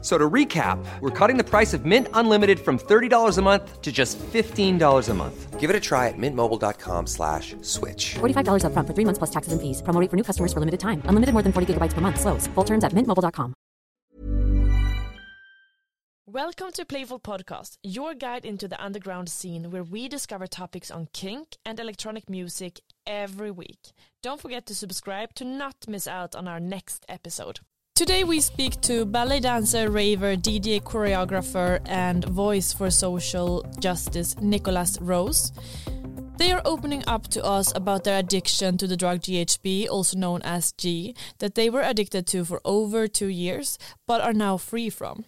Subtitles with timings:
[0.00, 3.90] So to recap, we're cutting the price of Mint Unlimited from $30 a month to
[3.90, 5.58] just $15 a month.
[5.58, 8.14] Give it a try at mintmobile.com slash switch.
[8.20, 9.82] $45 upfront for three months plus taxes and fees.
[9.82, 11.02] Promo rate for new customers for limited time.
[11.06, 12.20] Unlimited more than 40 gigabytes per month.
[12.20, 12.46] Slows.
[12.54, 13.54] Full terms at mintmobile.com.
[16.30, 21.08] Welcome to Playful Podcast, your guide into the underground scene where we discover topics on
[21.12, 23.92] kink and electronic music every week.
[24.22, 27.60] Don't forget to subscribe to not miss out on our next episode.
[27.98, 34.98] Today we speak to ballet dancer, raver, DJ choreographer, and voice for social justice Nicholas
[35.00, 35.50] Rose.
[36.36, 40.42] They are opening up to us about their addiction to the drug GHB, also known
[40.42, 44.90] as G, that they were addicted to for over two years, but are now free
[44.90, 45.24] from.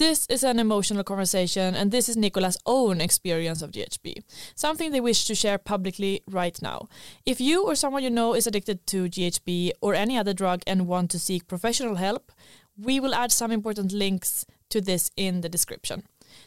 [0.00, 4.22] This is an emotional conversation, and this is Nicholas' own experience of GHB,
[4.54, 6.88] something they wish to share publicly right now.
[7.26, 10.88] If you or someone you know is addicted to GHB or any other drug and
[10.88, 12.32] want to seek professional help,
[12.78, 16.04] we will add some important links to this in the description.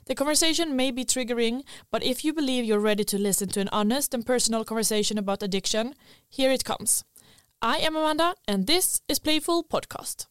[0.08, 3.70] The conversation may be triggering, but if you believe you're ready to listen to an
[3.72, 5.94] honest and personal conversation about addiction,
[6.28, 7.06] here it comes.
[7.62, 10.26] I am Amanda, and this is Playful Podcast.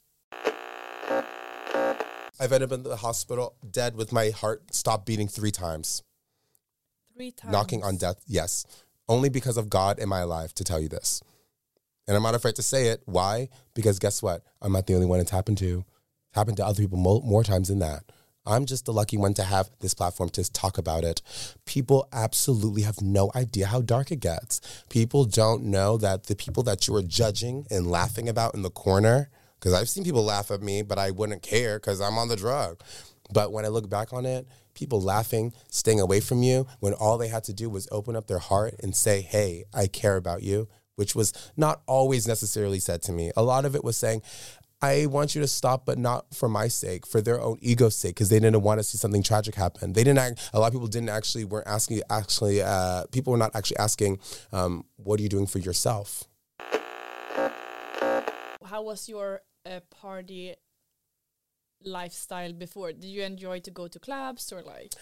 [2.40, 6.02] I've ended up in the hospital dead with my heart stopped beating three times.
[7.14, 7.52] Three times.
[7.52, 8.64] Knocking on death, yes.
[9.08, 11.22] Only because of God in my life to tell you this.
[12.08, 13.02] And I'm not afraid to say it.
[13.04, 13.48] Why?
[13.74, 14.42] Because guess what?
[14.60, 15.84] I'm not the only one it's happened to.
[16.28, 18.04] It's happened to other people mo- more times than that.
[18.44, 21.22] I'm just the lucky one to have this platform to talk about it.
[21.64, 24.60] People absolutely have no idea how dark it gets.
[24.88, 28.70] People don't know that the people that you are judging and laughing about in the
[28.70, 29.30] corner,
[29.62, 32.34] because I've seen people laugh at me, but I wouldn't care because I'm on the
[32.34, 32.80] drug.
[33.32, 37.16] But when I look back on it, people laughing, staying away from you, when all
[37.16, 40.42] they had to do was open up their heart and say, Hey, I care about
[40.42, 43.30] you, which was not always necessarily said to me.
[43.36, 44.22] A lot of it was saying,
[44.84, 48.16] I want you to stop, but not for my sake, for their own ego's sake,
[48.16, 49.92] because they didn't want to see something tragic happen.
[49.92, 50.18] They didn't.
[50.18, 52.02] Act, a lot of people didn't actually weren't asking.
[52.10, 54.18] Actually, uh, people were not actually asking,
[54.50, 56.24] um, "What are you doing for yourself?"
[58.64, 60.54] How was your uh, party
[61.84, 62.92] lifestyle before?
[62.92, 64.92] Did you enjoy to go to clubs or like?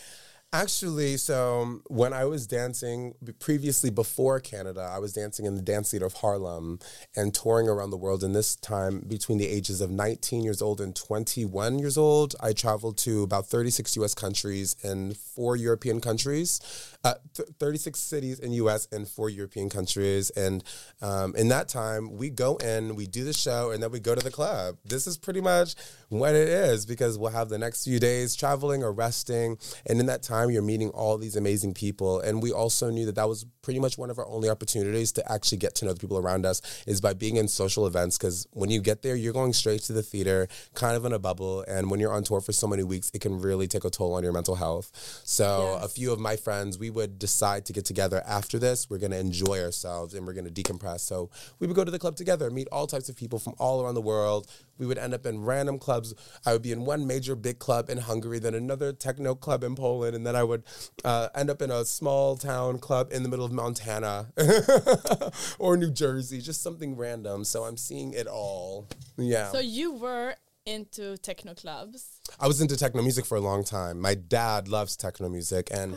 [0.53, 5.63] Actually, so um, when I was dancing previously before Canada, I was dancing in the
[5.63, 6.81] Dance Theater of Harlem
[7.15, 8.25] and touring around the world.
[8.25, 12.53] And this time, between the ages of 19 years old and 21 years old, I
[12.53, 16.61] traveled to about 36 US countries and four European countries,
[17.05, 20.31] uh, th- 36 cities in US and four European countries.
[20.31, 20.65] And
[21.01, 24.17] um, in that time, we go in, we do the show, and then we go
[24.17, 24.79] to the club.
[24.85, 25.77] This is pretty much
[26.11, 29.57] what it is because we'll have the next few days traveling or resting.
[29.87, 32.21] And in that time, you're meeting all these amazing people.
[32.21, 35.33] And we also knew that that was pretty much one of our only opportunities to
[35.33, 38.19] actually get to know the people around us is by being in social events.
[38.19, 41.19] Because when you get there, you're going straight to the theater, kind of in a
[41.19, 41.65] bubble.
[41.69, 44.15] And when you're on tour for so many weeks, it can really take a toll
[44.15, 44.91] on your mental health.
[45.25, 45.85] So Yes.
[45.85, 48.91] a few of my friends, we would decide to get together after this.
[48.91, 51.01] We're going to enjoy ourselves and we're going to decompress.
[51.01, 51.31] So
[51.61, 53.95] we would go to the club together, meet all types of people from all around
[53.95, 54.49] the world.
[54.81, 56.15] We would end up in random clubs.
[56.47, 59.77] I would be in one major big club in Hungary, then another techno club in
[59.77, 60.65] Poland, and then I would
[61.05, 64.33] uh, end up in a small town club in the middle of Montana
[65.59, 67.45] or New Jersey, just something random.
[67.45, 68.89] So I'm seeing it all.
[69.19, 69.53] Yeah.
[69.53, 70.35] So you were
[70.67, 72.21] into techno clubs?
[72.39, 74.01] I was into techno music for a long time.
[74.01, 75.97] My dad loves techno music, and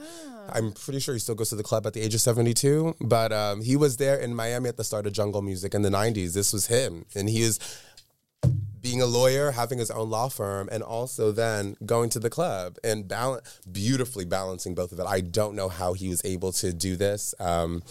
[0.49, 2.95] I'm pretty sure he still goes to the club at the age of 72.
[3.01, 5.89] But um, he was there in Miami at the start of jungle music in the
[5.89, 6.33] 90s.
[6.33, 7.59] This was him, and he is
[8.83, 12.77] being a lawyer, having his own law firm, and also then going to the club
[12.83, 15.07] and balance, beautifully balancing both of it.
[15.07, 17.33] I don't know how he was able to do this.
[17.39, 17.81] Um,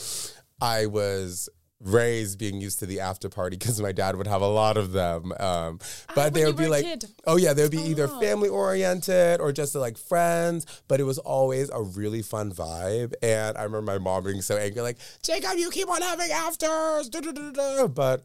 [0.61, 1.49] I was
[1.85, 4.93] raised being used to the after party because my dad would have a lot of
[4.93, 5.33] them.
[5.41, 5.81] Um,
[6.15, 6.87] but when they would be like,
[7.27, 8.21] oh yeah, they would be either Oh.
[8.21, 10.65] family oriented or just like friends.
[10.87, 13.15] But it was always a really fun vibe.
[13.21, 17.09] And I remember my mom being so angry, like, Jacob, you keep on having afters.
[17.09, 18.23] da, da, da." But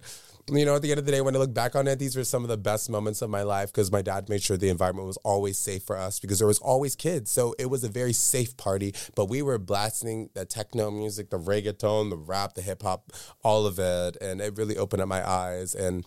[0.49, 2.15] you know, at the end of the day, when I look back on it, these
[2.15, 4.69] were some of the best moments of my life because my dad made sure the
[4.69, 7.29] environment was always safe for us because there was always kids.
[7.29, 8.95] So it was a very safe party.
[9.15, 13.11] But we were blasting the techno music, the reggaeton, the rap, the hip hop,
[13.43, 14.15] all of it.
[14.21, 15.75] And it really opened up my eyes.
[15.75, 16.05] And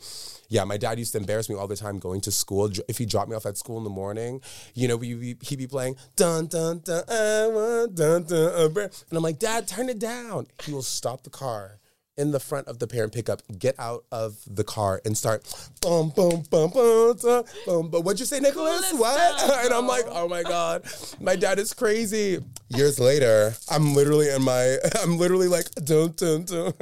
[0.48, 2.70] yeah, my dad used to embarrass me all the time going to school.
[2.88, 4.40] If he dropped me off at school in the morning,
[4.74, 9.22] you know, we, he'd be playing dun dun dun, want dun dun, uh, and I'm
[9.22, 10.46] like, Dad, turn it down.
[10.62, 11.79] He will stop the car
[12.20, 15.42] in the front of the parent pickup, get out of the car and start
[15.80, 17.16] boom, boom, boom, boom,
[17.64, 17.88] boom.
[17.88, 18.92] But what'd you say, Nicholas?
[18.92, 19.64] What?
[19.64, 20.84] and I'm like, oh my God,
[21.18, 22.38] my dad is crazy.
[22.68, 26.74] Years later, I'm literally in my, I'm literally like, dun, dun, dun.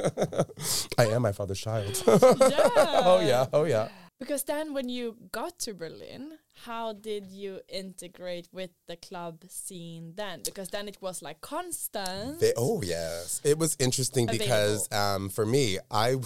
[0.99, 2.03] I am my father's child.
[2.07, 3.89] oh yeah, oh yeah.
[4.19, 6.33] Because then when you got to Berlin,
[6.65, 10.43] how did you integrate with the club scene then?
[10.45, 12.41] Because then it was like constant.
[12.41, 16.17] They, oh yes, it was interesting because um, for me, I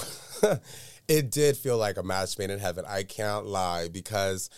[1.09, 2.85] it did feel like a match made in heaven.
[2.89, 4.49] I can't lie because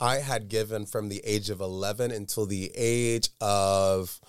[0.00, 4.20] I had given from the age of eleven until the age of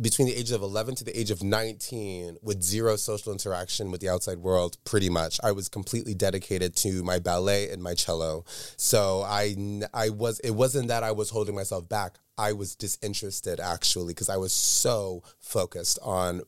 [0.00, 4.00] between the ages of 11 to the age of 19 with zero social interaction with
[4.00, 5.38] the outside world pretty much.
[5.42, 8.44] I was completely dedicated to my ballet and my cello.
[8.76, 9.54] So i
[9.94, 12.18] i was it wasn't that i was holding myself back.
[12.38, 16.42] I was disinterested actually because i was so focused on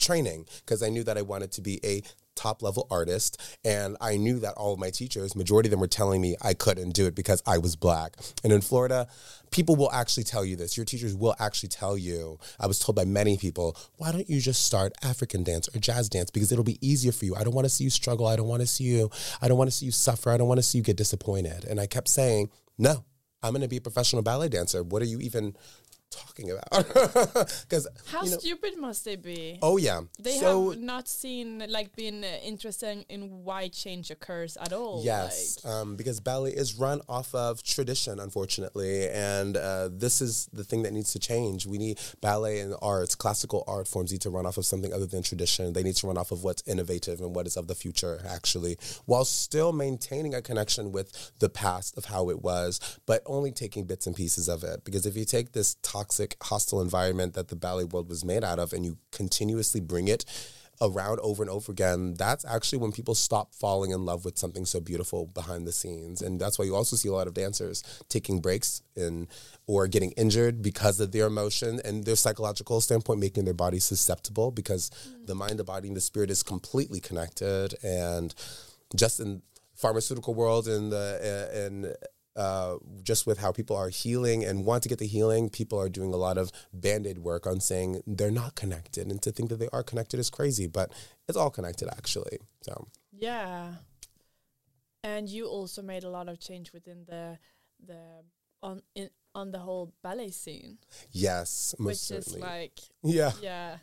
[0.00, 2.02] training because I knew that I wanted to be a
[2.40, 5.86] top level artist and I knew that all of my teachers majority of them were
[5.86, 8.16] telling me I couldn't do it because I was black.
[8.42, 9.08] And in Florida
[9.50, 10.76] people will actually tell you this.
[10.76, 14.40] Your teachers will actually tell you I was told by many people why don't you
[14.40, 16.30] just start African dance or jazz dance?
[16.30, 17.34] Because it'll be easier for you.
[17.34, 18.26] I don't want to see you struggle.
[18.26, 19.10] I don't want to see you
[19.42, 20.30] I don't want to see you suffer.
[20.30, 21.64] I don't want to see you get disappointed.
[21.64, 22.48] And I kept saying
[22.78, 23.04] no
[23.42, 24.82] I'm going to be a professional ballet dancer.
[24.82, 25.56] What are you even
[26.10, 26.70] talking about
[27.68, 29.58] because How you know, stupid must they be?
[29.62, 34.56] oh yeah They so have not seen like been uh, interested in why change occurs
[34.60, 35.02] at all.
[35.04, 40.48] Yes, like- um, because ballet is run off of tradition, unfortunately, and uh, this is
[40.52, 41.66] the thing that needs to change.
[41.66, 45.06] We need ballet and arts, classical art forms need to run off of something other
[45.06, 45.72] than tradition.
[45.72, 48.76] They need to run off of what's innovative and what is of the future, actually,
[49.06, 53.84] while still maintaining a connection with the past of how it was, but only taking
[53.84, 54.84] bits and pieces of it.
[54.84, 58.58] Because if you take this toxic, hostile environment that the ballet world was made out
[58.58, 60.24] of and you continuously bring it
[60.82, 64.64] around over and over again, that's actually when people stop falling in love with something
[64.64, 66.22] so beautiful behind the scenes.
[66.22, 69.28] And that's why you also see a lot of dancers taking breaks and
[69.66, 74.50] or getting injured because of their emotion and their psychological standpoint, making their body susceptible
[74.50, 75.26] because mm.
[75.26, 77.74] the mind, the body, and the spirit is completely connected.
[77.84, 78.34] And
[78.96, 79.42] just in
[79.74, 81.94] pharmaceutical world and the and
[82.36, 85.88] uh, just with how people are healing and want to get the healing, people are
[85.88, 89.08] doing a lot of band aid work on saying they're not connected.
[89.08, 90.92] And to think that they are connected is crazy, but
[91.28, 92.38] it's all connected actually.
[92.62, 93.74] So, Yeah.
[95.02, 97.38] And you also made a lot of change within the
[97.86, 98.22] the
[98.62, 100.78] on in on the whole ballet scene,
[101.12, 103.32] yes, most which is like yeah.
[103.40, 103.76] yeah,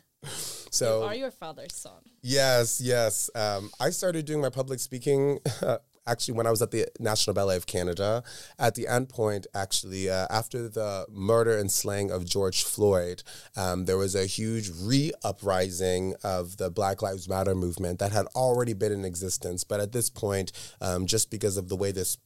[0.70, 2.02] So, you are your father's son.
[2.22, 3.30] Yes, yes.
[3.34, 5.38] Um, I started doing my public speaking
[6.08, 8.22] actually when I was at the National Ballet of Canada.
[8.58, 13.22] At the end point, actually, uh, after the murder and slaying of George Floyd,
[13.56, 18.26] um, there was a huge re uprising of the Black Lives Matter movement that had
[18.34, 19.64] already been in existence.
[19.64, 22.18] But at this point, um, just because of the way this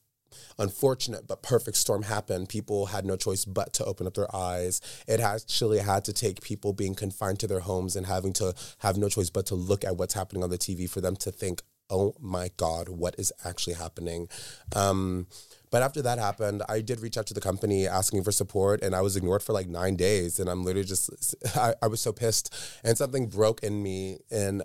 [0.59, 4.81] unfortunate but perfect storm happened, people had no choice but to open up their eyes.
[5.07, 8.97] It actually had to take people being confined to their homes and having to have
[8.97, 11.63] no choice but to look at what's happening on the TV for them to think,
[11.91, 14.29] oh my God, what is actually happening?
[14.75, 15.27] Um,
[15.71, 18.95] but after that happened, I did reach out to the company asking for support, and
[18.95, 20.39] I was ignored for like nine days.
[20.39, 22.55] And I'm literally just, I, I was so pissed.
[22.85, 24.19] And something broke in me.
[24.31, 24.63] And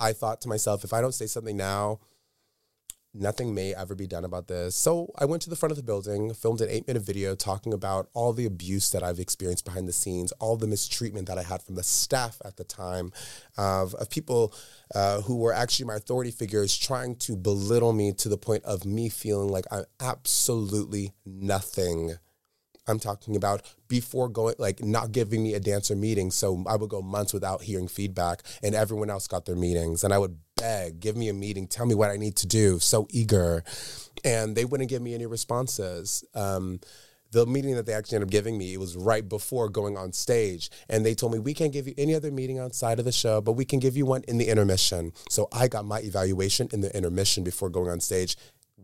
[0.00, 2.00] I thought to myself, if I don't say something now,
[3.14, 4.74] nothing may ever be done about this.
[4.74, 7.72] So I went to the front of the building, filmed an eight minute video talking
[7.72, 11.42] about all the abuse that I've experienced behind the scenes, all the mistreatment that I
[11.42, 13.12] had from the staff at the time,
[13.58, 14.54] of, of people
[14.94, 18.84] uh, who were actually my authority figures trying to belittle me to the point of
[18.84, 22.14] me feeling like I'm absolutely nothing.
[22.88, 26.30] I'm talking about before going, like not giving me a dancer meeting.
[26.30, 30.02] So I would go months without hearing feedback, and everyone else got their meetings.
[30.02, 32.78] And I would beg, give me a meeting, tell me what I need to do,
[32.78, 33.64] so eager.
[34.24, 36.24] And they wouldn't give me any responses.
[36.34, 36.80] Um,
[37.32, 40.12] the meeting that they actually ended up giving me, it was right before going on
[40.12, 40.70] stage.
[40.88, 43.40] And they told me, we can't give you any other meeting outside of the show,
[43.40, 45.12] but we can give you one in the intermission.
[45.30, 48.36] So I got my evaluation in the intermission before going on stage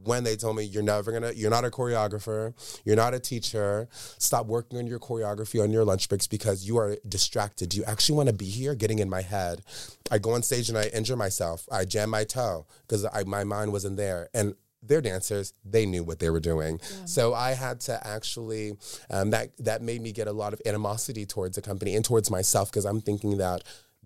[0.05, 3.89] when they told me you're never gonna you're not a choreographer you're not a teacher.
[4.19, 7.71] Stop working on your choreography on your lunch breaks because you are distracted.
[7.71, 8.75] Do you actually want to be here?
[8.75, 9.63] Getting in my head.
[10.11, 11.67] I go on stage and i injure myself.
[11.71, 14.29] I jam my toe because my mind wasn't there.
[14.35, 16.79] And their dancers they knew what they were doing.
[16.81, 17.05] Yeah.
[17.05, 18.75] so i had to actually
[19.11, 22.31] um, that that made me get a lot of animosity towards the company and towards
[22.31, 23.65] myself because i'm thinking that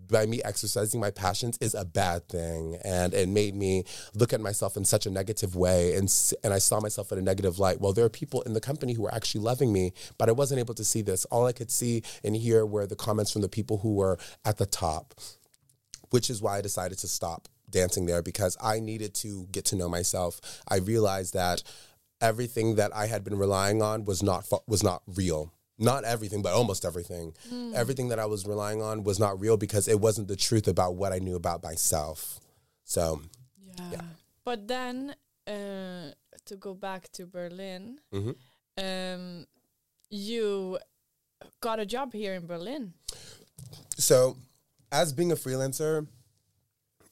[0.08, 2.78] by me exercising my passions is a bad thing.
[2.84, 6.12] And it made me look at myself in such a negative way and
[6.44, 7.80] and I saw myself in a negative light.
[7.80, 10.60] Well there are people in the company who were actually loving me but I wasn't
[10.60, 11.24] able to see this.
[11.26, 14.58] All I could see and hear were the comments from the people who were at
[14.58, 15.14] the top
[16.10, 19.76] which is why I decided to stop dancing there because I needed to get to
[19.76, 20.40] know myself.
[20.68, 21.62] I realized that
[22.20, 26.52] everything that I had been relying on was not was not real not everything, but
[26.52, 27.34] almost everything.
[27.52, 27.74] Mm.
[27.74, 30.94] Everything that I was relying on was not real because it wasn't the truth about
[30.94, 32.40] what I knew about myself.
[32.84, 33.22] So,
[33.78, 33.90] yeah.
[33.92, 34.00] yeah.
[34.44, 35.14] But then
[35.46, 36.12] uh,
[36.46, 38.32] to go back to Berlin, mm-hmm.
[38.78, 39.46] um,
[40.10, 40.78] you
[41.60, 42.92] got a job here in Berlin.
[43.96, 44.36] So,
[44.90, 46.06] as being a freelancer,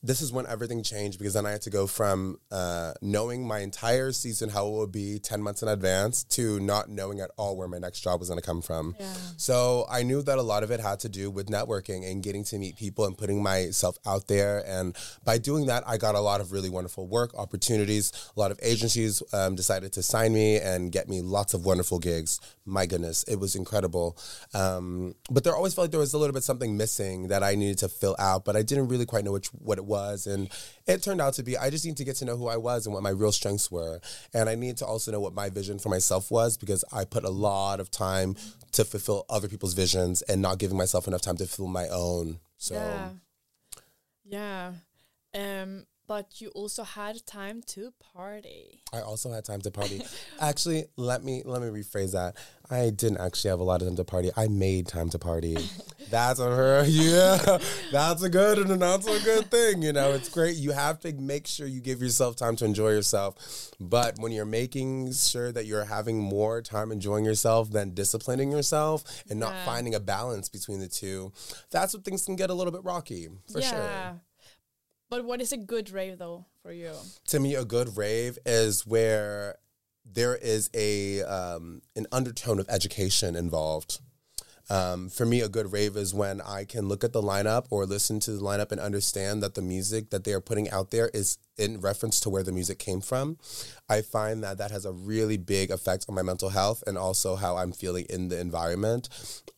[0.02, 3.58] this is when everything changed because then I had to go from uh, knowing my
[3.58, 7.54] entire season how it would be 10 months in advance to not knowing at all
[7.56, 8.96] where my next job was going to come from.
[8.98, 9.12] Yeah.
[9.36, 12.44] So I knew that a lot of it had to do with networking and getting
[12.44, 14.64] to meet people and putting myself out there.
[14.66, 18.10] And by doing that, I got a lot of really wonderful work opportunities.
[18.34, 21.98] A lot of agencies um, decided to sign me and get me lots of wonderful
[21.98, 22.40] gigs.
[22.64, 24.16] My goodness, it was incredible.
[24.54, 27.54] Um, but there always felt like there was a little bit something missing that I
[27.54, 30.26] needed to fill out, but I didn't really quite know which what it was.
[30.26, 30.48] And
[30.86, 32.86] it turned out to be I just need to get to know who I was
[32.86, 34.00] and what my real strengths were.
[34.32, 37.24] And I need to also know what my vision for myself was because I put
[37.24, 38.36] a lot of time
[38.72, 42.40] to fulfill other people's visions and not giving myself enough time to fulfill my own.
[42.56, 42.74] So
[44.24, 44.72] Yeah.
[45.34, 45.62] Yeah.
[45.62, 48.82] Um but you also had time to party.
[48.92, 50.02] I also had time to party.
[50.40, 52.34] actually, let me let me rephrase that.
[52.68, 54.32] I didn't actually have a lot of time to party.
[54.36, 55.56] I made time to party.
[56.10, 56.84] that's a her.
[56.84, 57.58] Yeah,
[57.92, 59.82] that's a good and a not so good thing.
[59.82, 60.56] You know, it's great.
[60.56, 63.70] You have to make sure you give yourself time to enjoy yourself.
[63.78, 69.04] But when you're making sure that you're having more time enjoying yourself than disciplining yourself
[69.30, 69.64] and not yeah.
[69.64, 71.30] finding a balance between the two,
[71.70, 73.70] that's what things can get a little bit rocky for yeah.
[73.70, 74.20] sure.
[75.10, 76.92] But what is a good rave though for you?
[77.26, 79.56] To me, a good rave is where
[80.04, 84.00] there is a um, an undertone of education involved.
[84.70, 87.86] Um, for me, a good rave is when I can look at the lineup or
[87.86, 91.10] listen to the lineup and understand that the music that they are putting out there
[91.12, 93.36] is in reference to where the music came from.
[93.88, 97.34] I find that that has a really big effect on my mental health and also
[97.34, 99.08] how I'm feeling in the environment.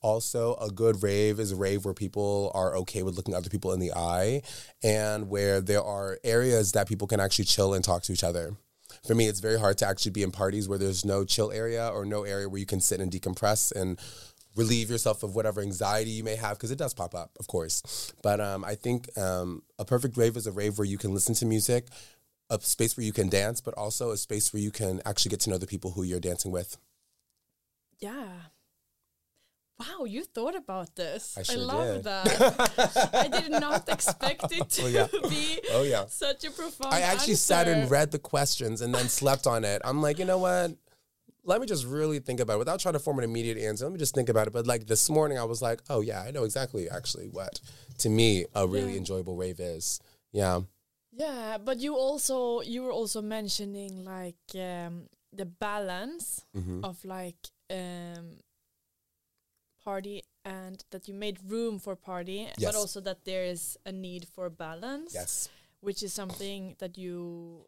[0.01, 3.73] Also, a good rave is a rave where people are okay with looking other people
[3.73, 4.41] in the eye
[4.83, 8.57] and where there are areas that people can actually chill and talk to each other
[9.07, 11.89] for me, it's very hard to actually be in parties where there's no chill area
[11.89, 13.99] or no area where you can sit and decompress and
[14.57, 18.13] relieve yourself of whatever anxiety you may have because it does pop up, of course.
[18.23, 21.35] But um, I think um, a perfect rave is a rave where you can listen
[21.37, 21.87] to music,
[22.51, 25.41] a space where you can dance, but also a space where you can actually get
[25.41, 26.77] to know the people who you're dancing with.
[27.99, 28.29] Yeah.
[29.79, 31.37] Wow, you thought about this.
[31.37, 32.05] I, sure I love did.
[32.05, 33.11] that.
[33.15, 35.07] I did not expect it to oh, yeah.
[35.29, 36.05] be oh, yeah.
[36.07, 37.37] such a profound I actually answer.
[37.37, 39.83] sat and read the questions and then slept on it.
[39.85, 40.73] I'm like, you know what?
[41.45, 43.85] Let me just really think about it without trying to form an immediate answer.
[43.85, 44.53] Let me just think about it.
[44.53, 47.61] But like this morning, I was like, oh yeah, I know exactly actually what
[47.99, 48.99] to me a really yeah.
[48.99, 50.01] enjoyable rave is.
[50.33, 50.61] Yeah.
[51.13, 56.85] Yeah, but you also you were also mentioning like um, the balance mm-hmm.
[56.85, 57.37] of like
[57.71, 58.39] um,
[59.85, 62.65] party and that you made room for party, yes.
[62.65, 65.13] but also that there is a need for balance.
[65.15, 65.49] Yes.
[65.81, 67.67] Which is something that you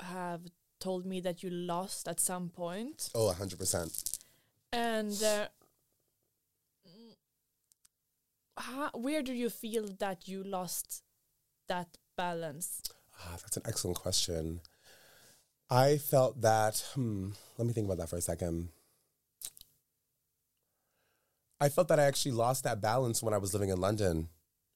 [0.00, 0.40] have
[0.80, 3.10] told me that you lost at some point.
[3.14, 4.18] Oh, 100%.
[4.72, 5.48] And uh,
[8.56, 11.02] how, where do you feel that you lost
[11.68, 12.82] that balance?
[13.20, 14.60] Ah, that's an excellent question.
[15.68, 18.70] I felt that, hmm, let me think about that for a second.
[21.60, 24.28] I felt that I actually lost that balance when I was living in London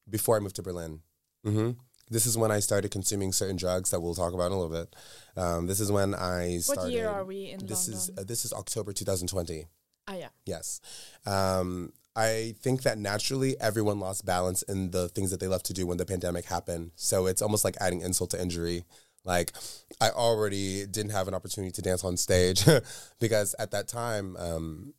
[0.08, 1.00] before I moved to Berlin.
[1.42, 1.70] hmm
[2.10, 4.76] This is when I started consuming certain drugs that we'll talk about in a little
[4.76, 4.94] bit.
[5.36, 6.82] Um, this is when I started.
[6.82, 9.66] What year are we in This is uh, this is October 2020.
[10.08, 10.28] ah, yeah.
[10.44, 10.80] Yes.
[11.26, 15.72] Um, I think that naturally everyone lost balance in the things that they love to
[15.72, 16.92] do when the pandemic happened.
[16.94, 18.84] So it's almost like adding insult to injury.
[19.24, 19.52] Like
[20.00, 22.64] I already didn't have an opportunity to dance on stage
[23.20, 24.94] because at that time um,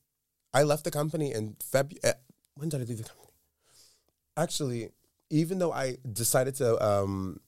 [0.54, 2.16] I left the company in February.
[2.56, 3.30] When did I leave the company?
[4.36, 4.90] Actually,
[5.29, 7.39] even though I decided to um,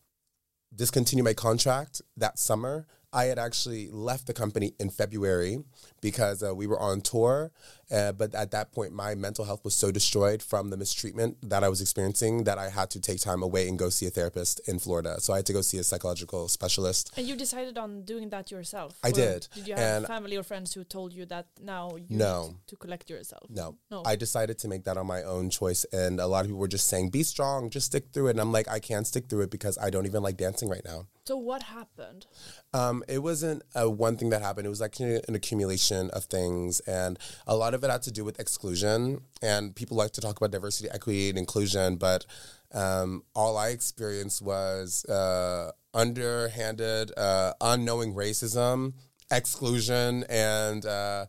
[0.76, 5.60] discontinue my contract that summer, I had actually left the company in February
[6.02, 7.52] because uh, we were on tour.
[7.92, 11.64] Uh, but at that point, my mental health was so destroyed from the mistreatment that
[11.64, 14.60] I was experiencing that I had to take time away and go see a therapist
[14.68, 15.20] in Florida.
[15.22, 17.14] So I had to go see a psychological specialist.
[17.18, 18.98] And you decided on doing that yourself?
[19.04, 19.48] I did.
[19.56, 22.48] Did you have And- family or friends who told you that now you No.
[22.48, 23.50] need to collect yourself?
[23.50, 23.76] No.
[23.90, 24.04] No.
[24.06, 25.86] I decided to make that on my own choice.
[25.94, 28.32] And a lot of people were just saying, be strong, just stick through it.
[28.32, 30.84] And I'm like, I can't stick through it because I don't even like dancing right
[30.84, 31.08] now.
[31.26, 32.26] so what happened?
[32.74, 34.66] Um, it wasn't a one thing that happened.
[34.66, 38.24] It was like an accumulation of things, and a lot of it had to do
[38.24, 39.22] with exclusion.
[39.42, 42.26] And people like to talk about diversity, equity, and inclusion, but
[42.74, 48.94] um, all I experienced was uh, underhanded, uh, unknowing racism,
[49.32, 51.26] exclusion, and uh,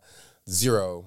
[0.49, 1.07] zero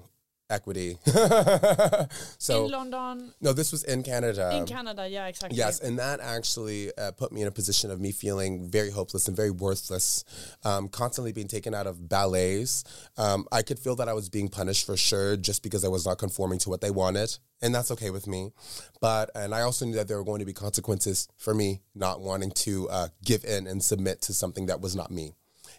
[0.52, 0.98] equity.
[2.38, 4.50] so in London, no, this was in Canada.
[4.54, 5.58] in Canada, yeah, exactly.
[5.58, 9.26] Yes, and that actually uh, put me in a position of me feeling very hopeless
[9.26, 10.24] and very worthless,
[10.64, 12.84] um, constantly being taken out of ballets.
[13.16, 16.06] Um, I could feel that I was being punished for sure just because I was
[16.06, 18.52] not conforming to what they wanted, and that's okay with me.
[19.00, 22.20] But and I also knew that there were going to be consequences for me not
[22.20, 25.32] wanting to uh, give in and submit to something that was not me,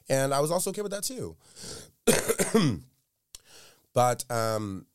[0.10, 1.38] and I was also okay with that too.
[3.94, 4.86] but um,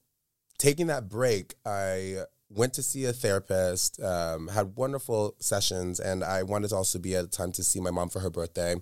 [0.59, 6.43] taking that break, I went to see a therapist, um, had wonderful sessions, and I
[6.43, 8.77] wanted to also be at a time to see my mom for her birthday.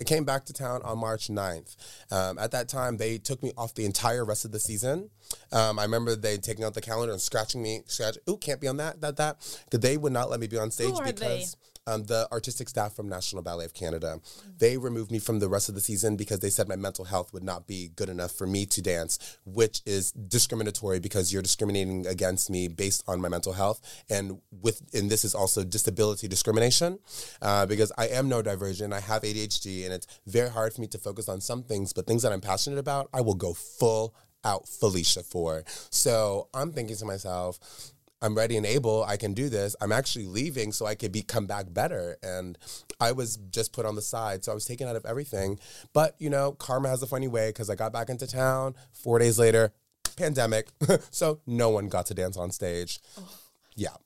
[0.00, 1.76] I came back to town on March 9th.
[2.10, 5.10] Um, at that time, they took me off the entire rest of the season.
[5.52, 8.66] Um, I remember they taking out the calendar and scratching me, scratch, ooh, can't be
[8.66, 9.60] on that, that, that.
[9.64, 11.44] Because they would not let me be on stage are they?
[11.86, 14.20] Um, the artistic staff from National Ballet of Canada.
[14.58, 17.32] They removed me from the rest of the season because they said my mental health
[17.32, 22.06] would not be good enough for me to dance, which is discriminatory because you're discriminating
[22.06, 26.98] against me based on my mental health, and with and this is also disability discrimination
[27.40, 30.98] uh, because I am neurodivergent, I have ADHD, and it's very hard for me to
[30.98, 34.68] focus on some things, but things that I'm passionate about, I will go full out
[34.68, 35.64] Felicia for.
[35.90, 37.91] So I'm thinking to myself.
[38.22, 39.04] I'm ready and able.
[39.04, 39.74] I can do this.
[39.80, 42.16] I'm actually leaving so I could be come back better.
[42.22, 42.56] And
[43.00, 45.58] I was just put on the side, so I was taken out of everything.
[45.92, 48.74] But you know, karma has a funny way because I got back into town.
[48.92, 49.72] Four days later,
[50.16, 50.68] pandemic.
[51.10, 53.00] so no one got to dance on stage.
[53.18, 53.28] Oh.
[53.74, 53.96] Yeah.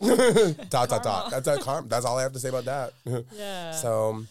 [0.70, 1.30] dot dot dot.
[1.30, 1.88] That's a karma.
[1.88, 2.92] That's all I have to say about that.
[3.36, 3.72] Yeah.
[3.72, 4.28] So um,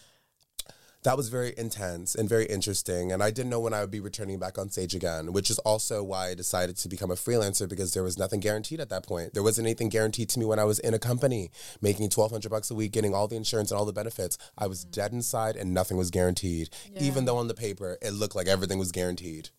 [1.08, 3.14] that was very intense and very interesting.
[3.14, 5.58] And I didn't know when I would be returning back on stage again, which is
[5.60, 9.08] also why I decided to become a freelancer because there was nothing guaranteed at that
[9.08, 9.34] point.
[9.34, 11.50] There wasn't anything guaranteed to me when I was in a company
[11.82, 14.38] making 1200 bucks a week, getting all the insurance and all the benefits.
[14.58, 18.36] I was dead inside and nothing was guaranteed, even though on the paper it looked
[18.36, 19.52] like everything was guaranteed.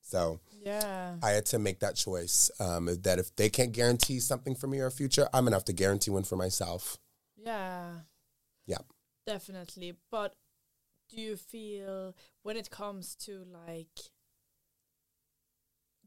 [0.00, 1.14] So yeah.
[1.22, 4.80] I had to make that choice um, that if they can't guarantee something for me
[4.80, 6.98] or a future, I'm to have to guarantee one for myself.
[7.36, 7.90] Yeah.
[8.66, 8.78] Yeah.
[9.24, 9.94] Definitely.
[10.10, 10.34] But
[11.08, 13.98] do you feel when it comes to like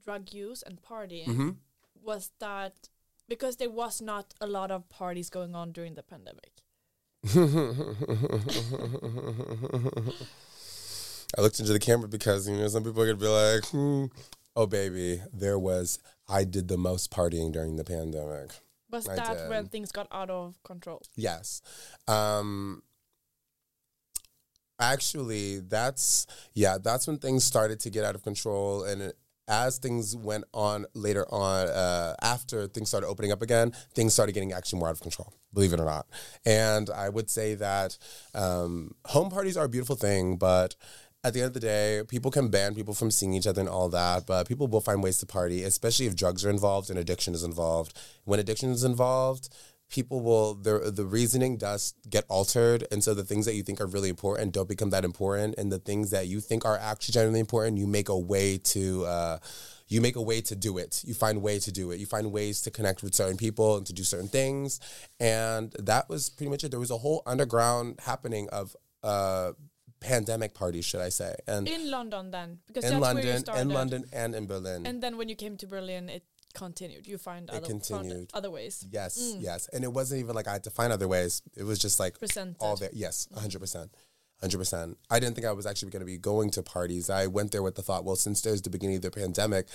[0.04, 1.58] drug use and partying, Mhm.
[2.02, 2.90] was that
[3.28, 6.64] because there was not a lot of parties going on during the pandemic?
[11.38, 14.06] I looked into the camera because you know some people are gonna be like, hmm,
[14.56, 18.52] "Oh, baby, there was I did the most partying during the pandemic."
[18.90, 21.02] Was I that when things got out of control?
[21.16, 21.62] Yes,
[22.08, 22.84] um,
[24.82, 29.14] actually, that's yeah, that's when things started to get out of control, and
[29.48, 34.34] as things went on later on, uh, after things started opening up again, things started
[34.34, 35.34] getting actually more out of control.
[35.54, 36.08] Believe it or not,
[36.46, 37.98] and I would say that
[38.34, 40.76] um, home parties are a beautiful thing, but
[41.24, 43.70] at the end of the day, people can ban people from seeing each other and
[43.70, 46.98] all that, but people will find ways to party, especially if drugs are involved and
[46.98, 47.96] addiction is involved.
[48.24, 49.50] When addiction is involved,
[49.92, 53.80] people will the the reasoning does get altered, and so the things that you think
[53.80, 57.14] are really important don't become that important, and the things that you think are actually
[57.14, 59.06] genuinely important, you make a way to.
[59.06, 59.38] Uh,
[59.88, 61.04] you make a way to do it.
[61.06, 62.00] You find way to do it.
[62.00, 64.80] You find ways to connect with certain people and to do certain things,
[65.20, 66.72] and that was pretty much it.
[66.72, 68.74] There was a whole underground happening of
[69.04, 69.52] uh,
[70.00, 71.36] pandemic parties, should I say?
[71.46, 73.62] And In London, then, because in that's where you London, started.
[73.62, 74.86] in London, and in Berlin.
[74.88, 77.08] And then when you came to Berlin, it continued.
[77.08, 78.30] You find It other continued.
[78.34, 78.86] other ways.
[78.90, 79.42] yes, Mm.
[79.42, 81.42] yes, and it wasn't even like I had to find other ways.
[81.56, 82.18] It was just like
[82.60, 82.90] all there.
[82.94, 83.92] Yes, hundred percent.
[84.40, 84.98] Hundred percent.
[85.10, 87.10] I didn't think I was actually going to be going to parties.
[87.10, 89.68] I went there with the thought, well, since there's the beginning of the pandemic,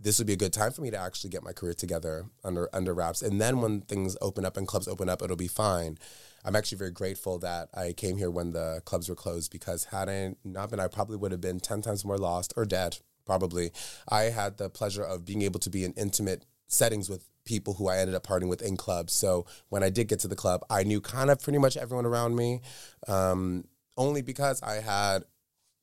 [0.00, 2.68] this would be a good time for me to actually get my career together under
[2.72, 3.22] under wraps.
[3.22, 5.96] And then when things open up and clubs open up, it'll be fine.
[6.44, 10.08] I'm actually very grateful that I came here when the clubs were closed because had
[10.08, 12.98] I not been, I probably would have been ten times more lost or dead.
[13.30, 13.70] Probably.
[14.08, 17.86] I had the pleasure of being able to be in intimate settings with people who
[17.86, 19.12] I ended up partying with in clubs.
[19.12, 22.06] So when I did get to the club, I knew kind of pretty much everyone
[22.06, 22.60] around me,
[23.06, 23.66] um,
[23.96, 25.22] only because I had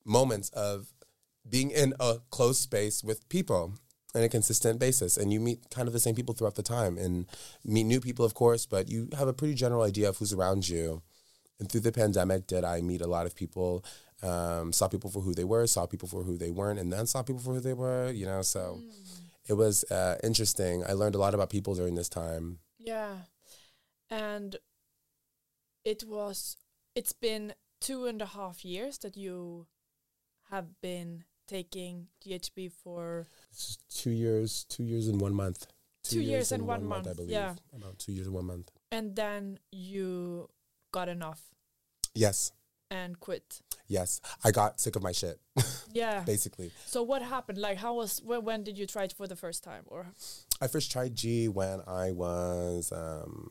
[0.04, 0.88] moments of
[1.50, 3.76] being in a closed space with people
[4.14, 6.98] on a consistent basis and you meet kind of the same people throughout the time
[6.98, 7.28] and
[7.64, 10.68] meet new people of course but you have a pretty general idea of who's around
[10.68, 11.04] you
[11.60, 13.84] and through the pandemic did i meet a lot of people
[14.23, 17.06] um, saw people for who they were saw people for who they weren't and then
[17.06, 18.80] saw people for who they were you know so
[19.47, 20.84] it was uh, interesting.
[20.88, 22.60] I learned a lot about people during this time.
[22.77, 23.15] Yeah.
[24.10, 24.58] And
[25.86, 26.58] it was
[26.95, 29.67] it's been two and a half years that you
[30.49, 33.27] have been taking GHB for
[33.89, 35.67] two years two years and one month.
[36.03, 37.32] Two years and one month, i believe.
[37.32, 37.56] yeah.
[37.75, 38.71] about two years and one month.
[38.93, 40.47] And then you
[40.93, 41.41] got enough.
[42.15, 42.53] Yes.
[42.89, 43.60] And quit.
[43.88, 45.39] Yes i got sick of my shit
[45.93, 46.19] Yeah.
[46.21, 47.58] basically So what happened?
[47.58, 50.08] Like how was when, when did you try it for the first time or
[50.62, 53.50] I first tried G when I was, um,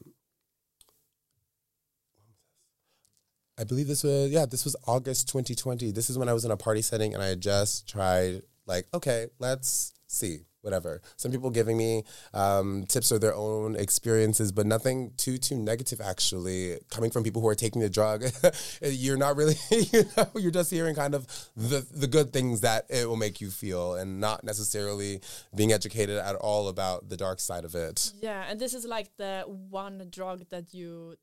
[3.58, 5.90] I believe this was, yeah, this was August 2020.
[5.92, 8.86] This is when I was in a party setting and I had just tried, like,
[8.92, 11.00] okay, let's see, whatever.
[11.16, 12.02] Some people giving me
[12.34, 16.78] um, tips or their own experiences, but nothing too, too negative, actually.
[16.90, 18.24] Coming from people who are taking the drug,
[18.82, 21.26] you're not really, you know, you're just hearing kind of
[21.56, 25.20] the, the good things that it will make you feel and not necessarily
[25.54, 28.12] being educated at all about the dark side of it.
[28.20, 31.16] Yeah, and this is like the one drug that you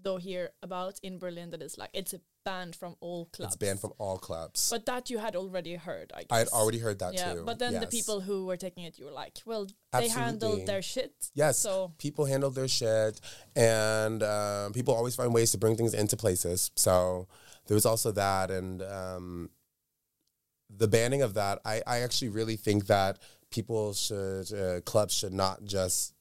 [0.00, 3.54] don't hear about in Berlin that is like it's banned from all clubs.
[3.54, 4.70] It's banned from all clubs.
[4.70, 6.26] But that you had already heard, I guess.
[6.30, 7.42] I had already heard that yeah, too.
[7.44, 10.82] but then the people who were taking it, you were like, well, they handled their
[10.82, 11.12] shit.
[11.34, 13.20] Yes, So people handled their shit,
[13.56, 16.70] and um, people always find ways to bring things into places.
[16.76, 17.28] So
[17.66, 19.50] there was also that, and um,
[20.70, 21.60] the banning of that.
[21.64, 23.18] I, I actually really think that
[23.50, 26.14] people should, uh, clubs should not just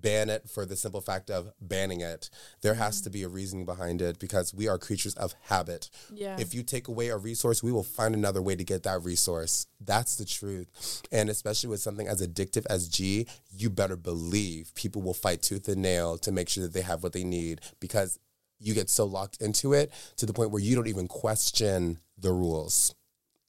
[0.00, 2.30] ban it for the simple fact of banning it.
[2.62, 5.90] There has to be a reasoning behind it because we are creatures of habit.
[6.12, 9.02] yeah, If you take away a resource, we will find another way to get that
[9.02, 9.66] resource.
[9.80, 11.02] That's the truth.
[11.10, 15.68] And especially with something as addictive as G, you better believe people will fight tooth
[15.68, 18.18] and nail to make sure that they have what they need because
[18.58, 22.32] you get so locked into it to the point where you don't even question the
[22.32, 22.94] rules.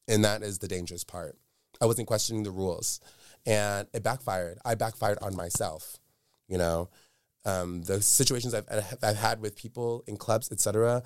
[0.07, 1.37] And that is the dangerous part.
[1.81, 2.99] I wasn't questioning the rules
[3.45, 4.59] and it backfired.
[4.65, 5.97] I backfired on myself,
[6.47, 6.89] you know.
[7.45, 8.65] Um, the situations I've,
[9.01, 11.01] I've had with people in clubs, etc.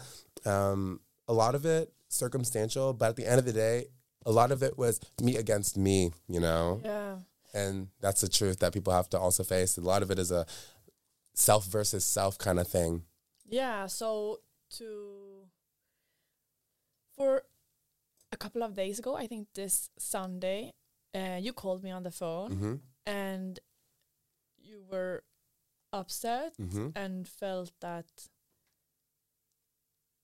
[0.45, 3.85] Um, a lot of it circumstantial, but at the end of the day,
[4.25, 6.81] a lot of it was me against me, you know.
[6.83, 7.17] yeah,
[7.53, 9.77] And that's the truth that people have to also face.
[9.77, 10.45] A lot of it is a
[11.35, 13.03] self versus self kind of thing.
[13.47, 13.85] yeah.
[13.87, 14.39] So
[14.77, 15.45] to
[17.15, 17.43] for
[18.31, 20.71] a couple of days ago, I think this Sunday,
[21.13, 22.75] uh, you called me on the phone hmm
[23.05, 23.59] and
[24.57, 25.23] you were
[25.93, 28.05] upset hmm and felt that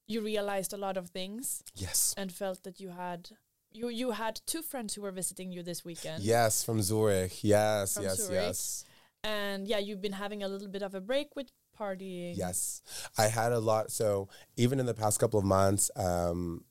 [0.08, 2.14] you realized a lot of things Yes.
[2.18, 3.30] and felt that you had
[3.72, 7.44] you you had two friends who were visiting you this weekend Yes, from Zurich.
[7.44, 8.32] Yes, From yes, Zurich.
[8.34, 8.86] yes.
[9.24, 12.82] and yeah you've been having a little bit of a break with partying Yes.
[13.18, 13.92] I had a lot.
[13.92, 16.64] So even in the past couple of months, um,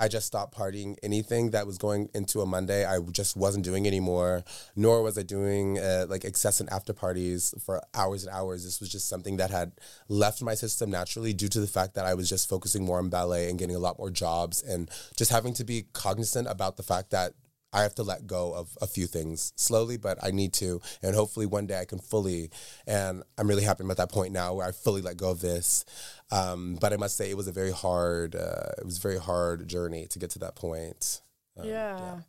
[0.00, 0.96] I just stopped partying.
[1.02, 4.42] Anything that was going into a Monday, I just wasn't doing anymore.
[4.74, 8.64] Nor was I doing uh, like excessive after parties for hours and hours.
[8.64, 9.72] This was just something that had
[10.08, 13.10] left my system naturally due to the fact that I was just focusing more on
[13.10, 16.82] ballet and getting a lot more jobs and just having to be cognizant about the
[16.82, 17.34] fact that
[17.72, 20.80] I have to let go of a few things slowly, but I need to.
[21.02, 22.50] And hopefully one day I can fully,
[22.86, 25.40] and I'm really happy I'm at that point now where I fully let go of
[25.40, 25.84] this.
[26.30, 29.18] Um, but I must say it was a very hard, uh, it was a very
[29.18, 31.20] hard journey to get to that point.
[31.56, 32.20] Um, yeah.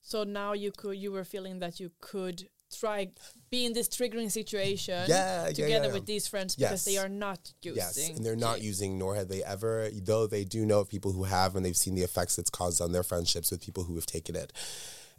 [0.00, 3.08] so now you could you were feeling that you could try
[3.50, 5.92] be in this triggering situation Yeah, yeah, together yeah.
[5.94, 9.28] with these friends because they are not using Yes, and they're not using, nor have
[9.28, 12.38] they ever, though they do know of people who have, and they've seen the effects
[12.38, 14.52] it's caused on their friendships with people who have taken it.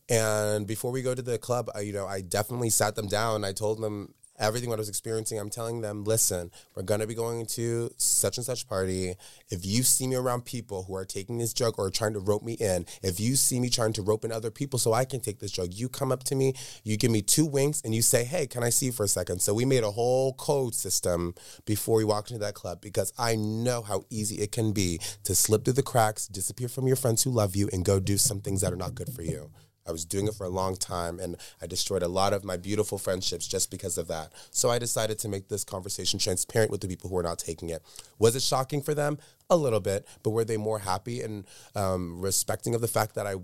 [0.10, 3.44] And before we go to the club, I, you know, I definitely sat them down.
[3.44, 7.16] I told them, everything what I was experiencing, I'm telling them, listen, we're gonna be
[7.16, 9.16] going to such and such party.
[9.50, 12.44] If you see me around people who are taking this drug or trying to rope
[12.44, 15.20] me in, if you see me trying to rope in other people so I can
[15.20, 18.02] take this drug, you come up to me, you give me two winks, and you
[18.02, 19.42] say, hey, can I see you for a second?
[19.42, 23.36] So we made a whole code system before we walked into that club because I
[23.36, 27.24] know how easy it can be to slip through the cracks, disappear from your friends
[27.24, 29.52] who love you, and go do some things that are not good for you.
[29.90, 32.58] I was doing it for a long time and I destroyed a lot of my
[32.58, 34.32] beautiful friendships just because of that.
[34.52, 37.70] So I decided to make this conversation transparent with the people who are not taking
[37.70, 37.82] it.
[38.20, 39.18] Was it shocking for them?
[39.50, 43.26] A little bit, but were they more happy and um, respecting of the fact that
[43.26, 43.36] I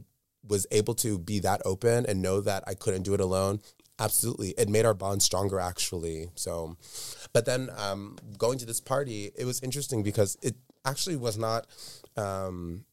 [0.47, 3.59] was able to be that open and know that I couldn't do it alone?
[3.97, 4.49] Absolutely.
[4.57, 6.29] It made our bond stronger, actually.
[6.35, 6.77] So,
[7.33, 10.55] but then um, going to this party, it was interesting because it
[10.85, 11.65] actually was not.
[12.17, 12.85] Um,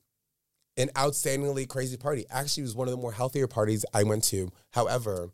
[0.77, 2.25] an outstandingly crazy party.
[2.31, 4.51] Actually, it was one of the more healthier parties I went to.
[4.71, 5.31] However,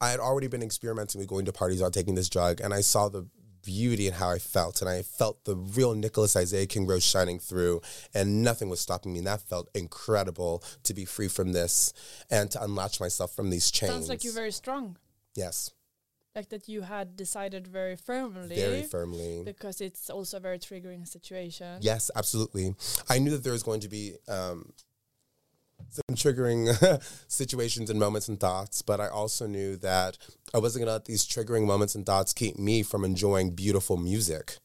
[0.00, 2.80] I had already been experimenting with going to parties on taking this drug, and I
[2.80, 3.26] saw the
[3.62, 7.38] beauty in how I felt, and I felt the real Nicholas Isaiah King Rose shining
[7.38, 7.82] through,
[8.14, 9.18] and nothing was stopping me.
[9.18, 11.92] And that felt incredible to be free from this
[12.30, 13.92] and to unlatch myself from these chains.
[13.92, 14.96] Sounds like you're very strong.
[15.34, 15.70] yes,
[16.34, 18.54] Like that you had decided very firmly.
[18.54, 19.42] very firmly.
[19.44, 21.78] Because it's also a very triggering situation.
[21.80, 22.74] Yes, absolutely.
[23.08, 24.72] I knew that there was going to be um,
[25.88, 30.18] some triggering situations and moments and thoughts, but I also knew that
[30.54, 33.96] I wasn't going to let these triggering moments and thoughts keep me from enjoying beautiful
[33.96, 34.58] music.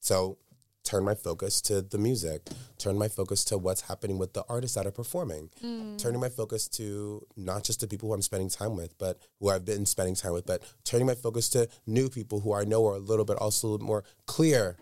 [0.00, 0.38] So,
[0.88, 2.48] turn my focus to the music,
[2.78, 5.50] turn my focus to what's happening with the artists that are performing,
[5.98, 9.50] turning my focus to not just the people who I'm spending time with, but who
[9.50, 12.86] I've been spending time with, but turning my focus to new people who I know
[12.86, 14.78] are a little bit also a little more clear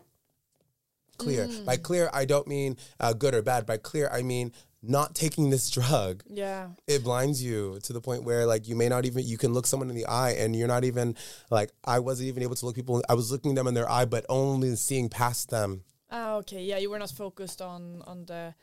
[1.19, 1.49] clear.
[1.65, 3.65] By clear, I don't mean uh, good or bad.
[3.65, 6.23] By clear, I mean not taking this drug.
[6.29, 6.69] Yeah.
[6.87, 9.67] It blinds you to the point where like you may not even you can look
[9.67, 11.17] someone in the eye and you're not even
[11.51, 13.03] like I wasn't even able to look people.
[13.09, 15.83] I was looking them in their eye, but only seeing past them.
[16.11, 16.63] Ah, okay.
[16.63, 18.55] Yeah, you were not focused on on the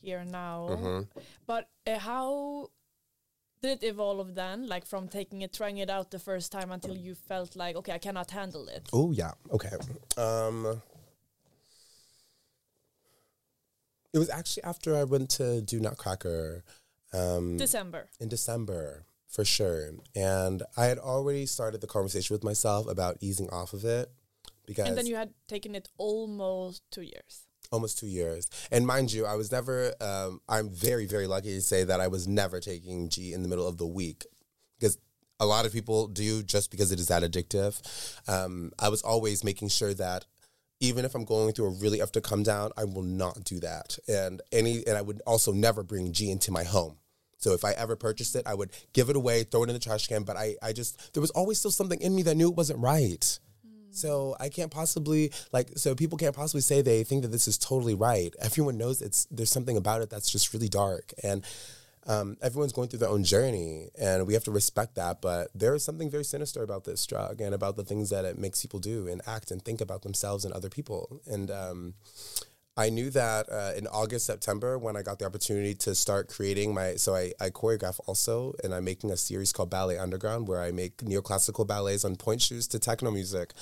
[0.00, 0.68] here and now.
[0.70, 1.20] Mm-hmm.
[1.46, 2.70] But uh, how
[3.62, 4.68] did it evolve then?
[4.68, 7.92] Like from taking it, trying it out the first time until you felt like, okay,
[7.92, 8.88] I cannot handle it.
[8.92, 9.76] Oh yeah, okay.
[10.16, 10.82] Um,
[14.12, 16.62] it was actually after I went to do Nutcracker.
[17.12, 18.08] Um, December.
[18.18, 19.90] in December for sure.
[20.14, 24.10] And I had already started the conversation with myself about easing off of it
[24.66, 27.46] because And then you had taken it almost two years.
[27.72, 28.48] almost two years.
[28.70, 32.08] And mind you, I was never, um, I'm very, very lucky to say that I
[32.08, 34.26] was never taking G in the middle of the week
[34.78, 34.98] because
[35.40, 37.80] a lot of people do just because it is that addictive.
[38.28, 40.26] Um, I was always making sure that
[40.80, 43.98] even if I'm going through a really to come down, I will not do that.
[44.06, 46.98] And any, and I would also never bring G into my home.
[47.38, 49.80] So if I ever purchased it, I would give it away, throw it in the
[49.80, 50.22] trash can.
[50.22, 52.78] But I, I just, there was always still something in me that knew it wasn't
[52.78, 53.38] right.
[53.94, 57.56] So I can't possibly like so people can't possibly say they think that this is
[57.58, 58.34] totally right.
[58.40, 61.44] Everyone knows it's there's something about it that's just really dark and
[62.06, 65.20] um, everyone's going through their own journey and we have to respect that.
[65.20, 68.38] But there is something very sinister about this drug and about the things that it
[68.38, 71.20] makes people do and act and think about themselves and other people.
[71.26, 71.94] And um,
[72.76, 76.74] I knew that uh, in August, September, when I got the opportunity to start creating
[76.74, 80.60] my, so I, I choreograph also, and I'm making a series called Ballet Underground, where
[80.60, 83.52] I make neoclassical ballets on pointe shoes to techno music,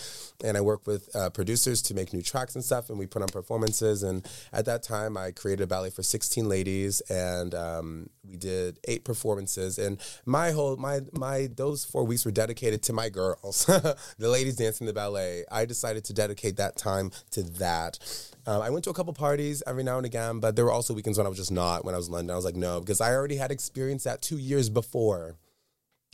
[0.43, 3.21] and I work with uh, producers to make new tracks and stuff, and we put
[3.21, 4.03] on performances.
[4.03, 8.79] And at that time, I created a ballet for 16 ladies, and um, we did
[8.85, 9.79] eight performances.
[9.79, 13.67] And my whole, my my those four weeks were dedicated to my girls,
[14.19, 15.45] the ladies dancing the ballet.
[15.53, 17.99] I decided to dedicate that time to that.
[18.47, 20.95] Um, I went to a couple parties every now and again, but there were also
[20.95, 21.85] weekends when I was just not.
[21.85, 24.21] When I was in London, I was like, no, because I already had experienced that
[24.21, 25.37] two years before.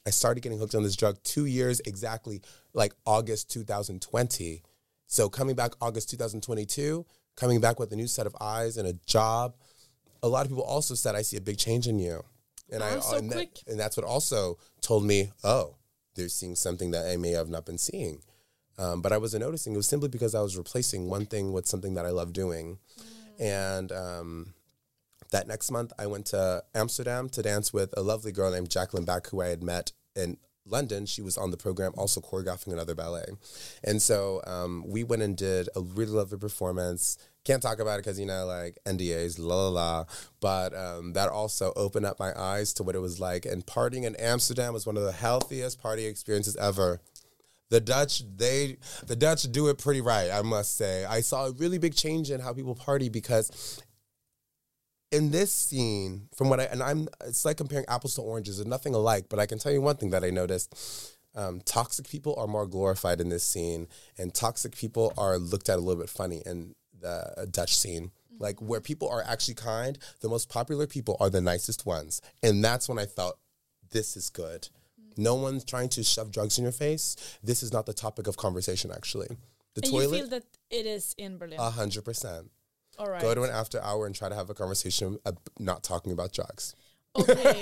[0.06, 2.40] I started getting hooked on this drug two years exactly,
[2.72, 4.62] like August 2020.
[5.06, 7.04] So coming back August 2022,
[7.36, 9.54] coming back with a new set of eyes and a job,
[10.22, 12.22] a lot of people also said, I see a big change in you.
[12.70, 15.76] And I Oh, so and, that- and that's what also told me, oh,
[16.14, 18.20] they're seeing something that I may have not been seeing.
[18.78, 19.74] Um, but I wasn't noticing.
[19.74, 22.78] It was simply because I was replacing one thing with something that I love doing.
[23.38, 24.54] And um,
[25.30, 29.04] that next month, I went to Amsterdam to dance with a lovely girl named Jacqueline
[29.04, 31.06] Back, who I had met in London.
[31.06, 33.26] She was on the program, also choreographing another ballet.
[33.82, 37.18] And so um, we went and did a really lovely performance.
[37.44, 40.04] Can't talk about it because, you know, like NDAs, la la la.
[40.40, 43.46] But um, that also opened up my eyes to what it was like.
[43.46, 47.00] And partying in Amsterdam was one of the healthiest party experiences ever.
[47.70, 51.04] The Dutch, they the Dutch do it pretty right, I must say.
[51.04, 53.82] I saw a really big change in how people party because
[55.12, 58.66] in this scene, from what I and I'm it's like comparing apples to oranges, there's
[58.66, 60.74] nothing alike, but I can tell you one thing that I noticed.
[61.34, 65.76] um, toxic people are more glorified in this scene, and toxic people are looked at
[65.76, 68.10] a little bit funny in the Dutch scene.
[68.40, 72.64] Like where people are actually kind, the most popular people are the nicest ones, and
[72.64, 73.38] that's when I felt
[73.90, 74.68] this is good.
[75.18, 77.38] No one's trying to shove drugs in your face.
[77.42, 78.90] This is not the topic of conversation.
[78.90, 79.28] Actually,
[79.74, 80.16] the and toilet.
[80.16, 81.58] you feel that it is in Berlin.
[81.58, 82.50] A hundred percent.
[82.98, 83.20] All right.
[83.20, 86.32] Go to an after hour and try to have a conversation, uh, not talking about
[86.32, 86.74] drugs,
[87.16, 87.60] okay.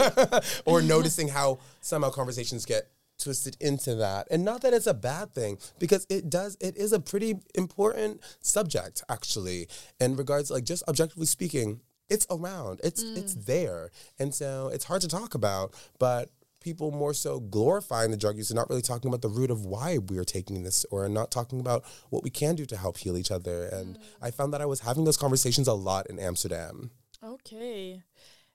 [0.64, 4.28] or noticing how somehow conversations get twisted into that.
[4.30, 6.56] And not that it's a bad thing, because it does.
[6.60, 9.68] It is a pretty important subject, actually,
[10.00, 11.80] in regards, like just objectively speaking.
[12.08, 12.80] It's around.
[12.84, 16.30] It's it's there, and so it's hard to talk about, but.
[16.66, 19.64] People more so glorifying the drug use and not really talking about the root of
[19.64, 22.96] why we are taking this, or not talking about what we can do to help
[22.98, 23.66] heal each other.
[23.66, 26.90] And I found that I was having those conversations a lot in Amsterdam.
[27.22, 28.02] Okay.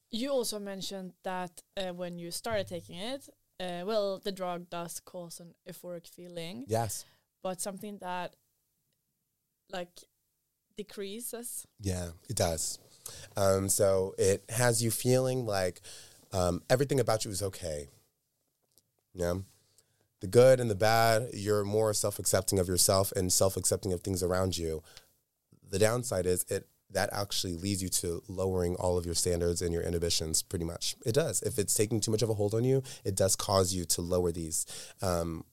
[0.09, 3.29] You also mentioned that uh, when you started taking it,
[3.61, 7.05] uh, well, the drug does cause an euphoric feeling, Yes.
[7.41, 8.35] but something that
[9.71, 10.01] like
[10.75, 11.65] decreases.
[11.79, 12.77] Yeah, it does.
[13.37, 15.79] Um, so it has you feeling like
[16.33, 17.87] um, everything about you is okay.
[19.13, 19.35] Yeah.
[20.21, 24.01] The good and the bad, you're more self accepting of yourself and self accepting of
[24.01, 24.83] things around you.
[25.69, 29.73] The downside is it that actually leads you to lowering all of your standards and
[29.73, 30.95] your inhibitions pretty much.
[31.05, 31.41] It does.
[31.41, 34.01] If it's taking too much of a hold on you, it does cause you to
[34.01, 34.65] lower these.
[35.01, 35.45] Um,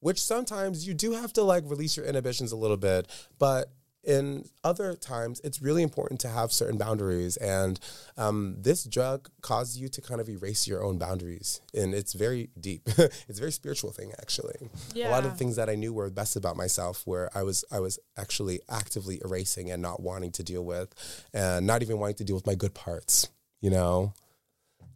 [0.00, 3.06] which sometimes you do have to like release your inhibitions a little bit,
[3.38, 3.70] but
[4.02, 7.36] in other times it's really important to have certain boundaries.
[7.36, 7.78] And
[8.16, 11.60] um, this drug causes you to kind of erase your own boundaries.
[11.74, 12.88] And it's very deep.
[13.28, 14.70] It's a very spiritual thing actually.
[14.94, 15.08] Yeah.
[15.08, 17.64] a lot of the things that i knew were best about myself where i was
[17.70, 20.94] i was actually actively erasing and not wanting to deal with
[21.32, 23.28] and not even wanting to deal with my good parts
[23.60, 24.14] you know?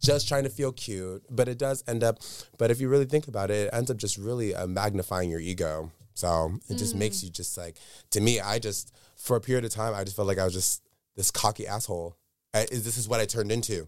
[0.01, 1.23] Just trying to feel cute.
[1.29, 2.19] But it does end up
[2.57, 5.39] but if you really think about it it ends up just really uh, magnifying your
[5.39, 7.25] ego so it just makes mm.
[7.25, 7.77] you just like
[8.09, 10.53] to me i just for a period of time i just felt like i was
[10.53, 10.81] just
[11.15, 12.17] this cocky asshole.
[12.53, 13.87] I, this is what i turned into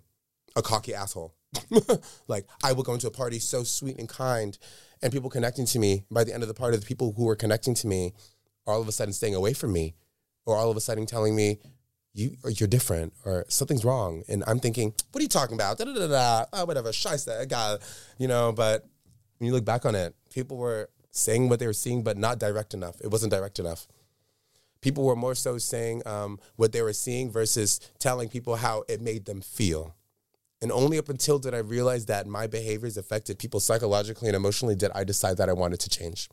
[0.55, 1.33] a cocky asshole.
[2.27, 4.57] Like i would go into a party so sweet and kind
[5.01, 7.35] and people connecting to me by the end of the party the people who were
[7.35, 8.13] connecting to me
[8.65, 9.95] are all of a sudden staying away from me
[10.45, 11.59] or all of a sudden telling me
[12.13, 14.23] you or you're different or something's wrong.
[14.27, 15.77] And i'm thinking what are you talking about?
[15.77, 16.45] Da, da, da, da.
[16.51, 16.91] Oh, whatever.
[16.91, 17.79] I got
[18.17, 18.85] you know but
[19.37, 22.39] when you look back on it people were saying what they were seeing but not
[22.39, 22.99] direct enough.
[23.01, 23.87] It wasn't direct enough.
[24.81, 29.01] People were more so saying um, what they were seeing versus telling people how it
[29.01, 29.95] made them feel.
[30.61, 34.75] And only up until did i realize that my behaviors affected people psychologically and emotionally
[34.75, 36.29] did i decide that i wanted to change.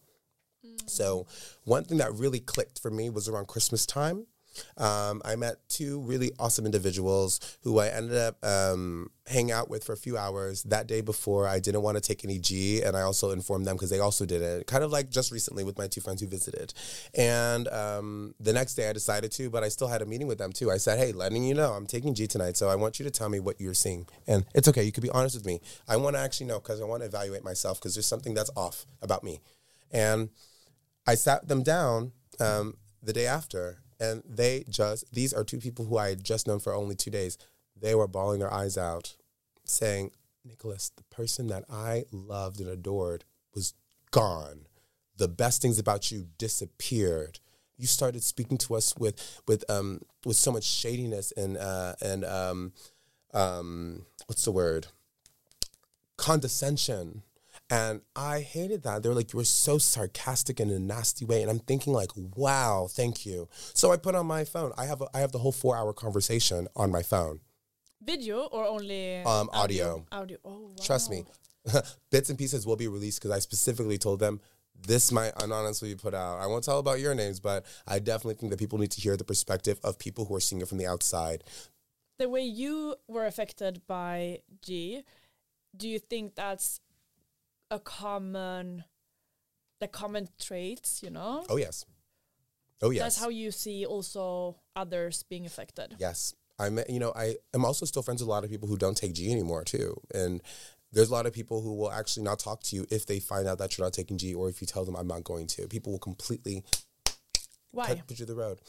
[0.86, 1.26] So
[1.64, 4.26] one thing that really clicked for me was around Christmas time.
[4.76, 9.84] Um, I met two really awesome individuals who I ended up um, hanging out with
[9.84, 11.48] for a few hours that day before.
[11.48, 14.26] I didn't want to take any G, and I also informed them because they also
[14.26, 14.66] did it.
[14.66, 16.74] Kind of like just recently with my two friends who visited.
[17.14, 20.38] And um, the next day I decided to, but I still had a meeting with
[20.38, 20.70] them too.
[20.70, 23.10] I said, "Hey, letting you know, I'm taking G tonight, so I want you to
[23.10, 24.82] tell me what you're seeing, and it's okay.
[24.82, 25.60] You could be honest with me.
[25.88, 28.50] I want to actually know because I want to evaluate myself because there's something that's
[28.56, 29.40] off about me."
[29.90, 30.30] And
[31.06, 35.84] I sat them down um, the day after, and they just, these are two people
[35.84, 37.38] who I had just known for only two days.
[37.80, 39.16] They were bawling their eyes out,
[39.64, 40.12] saying,
[40.44, 43.74] Nicholas, the person that I loved and adored was
[44.10, 44.66] gone.
[45.16, 47.40] The best things about you disappeared.
[47.76, 52.24] You started speaking to us with with um with so much shadiness and uh and
[52.24, 52.72] um
[53.32, 54.86] um what's the word
[56.16, 57.22] condescension
[57.70, 59.02] and I hated that.
[59.02, 61.42] They were like, you were so sarcastic in a nasty way.
[61.42, 63.48] And I'm thinking like, wow, thank you.
[63.72, 64.72] So I put on my phone.
[64.76, 67.40] I have a, I have the whole four hour conversation on my phone.
[68.02, 70.04] Video or only Um, audio.
[70.12, 70.36] Audio.
[70.44, 70.74] Oh, wow.
[70.82, 71.24] Trust me.
[72.10, 74.40] Bits and pieces will be released because I specifically told them
[74.86, 76.38] this might anonymously be put out.
[76.40, 79.16] I won't tell about your names, but I definitely think that people need to hear
[79.16, 81.44] the perspective of people who are seeing it from the outside.
[82.18, 85.02] The way you were affected by G,
[85.74, 86.80] do you think that's
[87.74, 88.84] a common,
[89.80, 91.02] the common traits?
[91.02, 91.84] You know, Oh yes.
[92.82, 93.02] Oh yes.
[93.02, 95.96] that's how you see also others being affected.
[95.98, 96.34] Yes.
[96.58, 98.96] I'm you know, I am also still friends with a lot of people who don't
[98.96, 100.00] take G anymore too.
[100.14, 100.40] And
[100.92, 103.48] there's a lot of people who will actually not talk to you if they find
[103.48, 105.66] out that you're not taking G or if you tell them I'm not going to.
[105.66, 106.62] People will completely
[107.72, 107.86] Why?
[107.88, 108.60] cut put you the road.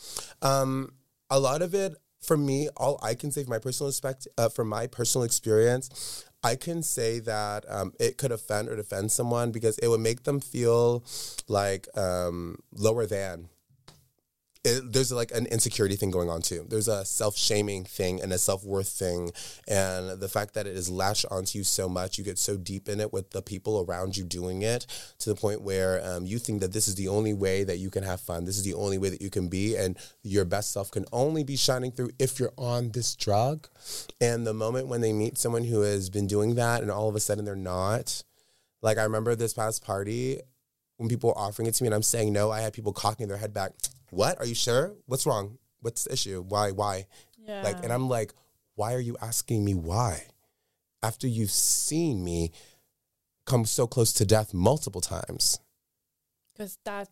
[0.41, 0.93] Um,
[1.29, 1.93] a lot of it
[2.25, 6.25] for me, all I can say from my personal expect uh, from my personal experience,
[6.43, 10.23] I can say that um, it could offend or defend someone because it would make
[10.23, 11.03] them feel
[11.47, 13.49] like um, lower than
[14.65, 16.65] it, there's like an insecurity thing going on too.
[16.67, 19.31] There's a self shaming thing and a self worth thing,
[19.67, 22.89] and the fact that it is latched onto you so much, you get so deep
[22.89, 24.87] in it with the people around you doing it
[25.19, 27.91] to the point where um, you think that this is the only way that you
[27.91, 28.45] can have fun.
[28.45, 31.43] This is the only way that you can be, and your best self can only
[31.43, 33.67] be shining through if you're on this drug.
[34.19, 37.15] And the moment when they meet someone who has been doing that, and all of
[37.15, 38.23] a sudden they're not,
[38.81, 40.41] like I remember this past party
[40.97, 43.27] when people were offering it to me and I'm saying no, I had people cocking
[43.27, 43.73] their head back
[44.09, 44.39] what?
[44.39, 44.93] Are you sure?
[45.05, 45.57] What's wrong?
[45.81, 46.43] What's the issue?
[46.47, 46.71] Why?
[46.71, 47.07] Why?
[47.37, 47.61] Yeah.
[47.63, 48.33] Like, and I'm like,
[48.75, 50.27] why are you asking me why?
[51.03, 52.51] After you've seen me
[53.45, 55.59] come so close to death multiple times.
[56.51, 57.09] Because that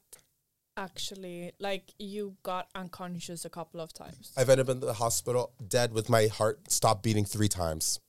[0.76, 4.32] actually, like, you got unconscious a couple of times.
[4.36, 8.00] I've ended up in the hospital dead with my heart stopped beating three times.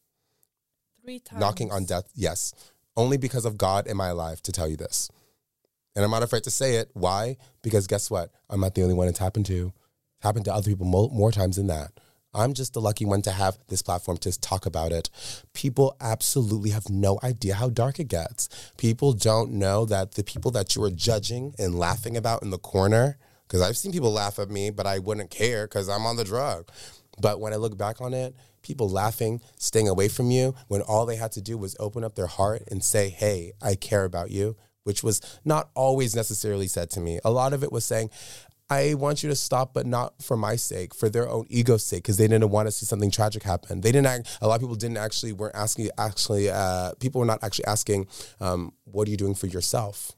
[1.03, 1.41] Three times.
[1.41, 2.55] Knocking on death, yes.
[2.97, 5.11] Only because of God am I alive to tell you this.
[5.95, 6.91] And I'm not afraid to say it.
[6.95, 7.37] Why?
[7.63, 8.31] Because guess what?
[8.51, 9.73] I'm not the only one it's happened to.
[10.17, 11.93] It's happened to other people mo- more times than that.
[12.35, 15.09] I'm just the lucky one to have this platform to talk about it.
[15.53, 18.73] People absolutely have no idea how dark it gets.
[18.77, 22.59] People don't know that the people that you are judging and laughing about in the
[22.59, 26.17] corner, because I've seen people laugh at me, but I wouldn't care because I'm on
[26.17, 26.69] the drug.
[27.21, 31.07] But when I look back on it, people laughing, staying away from you, when all
[31.07, 34.33] they had to do was open up their heart and say, Hey, I care about
[34.33, 37.19] you which was not always necessarily said to me.
[37.25, 38.11] A lot of it was saying,
[38.71, 42.03] I want you to stop, but not for my sake, for their own ego's sake,
[42.03, 43.83] because they didn't want to see something tragic happen.
[43.83, 44.07] They didn't.
[44.07, 45.91] Act, a lot of people didn't actually weren't asking.
[45.99, 48.07] Actually, uh, people were not actually asking,
[48.41, 50.13] um, "What are you doing for yourself?"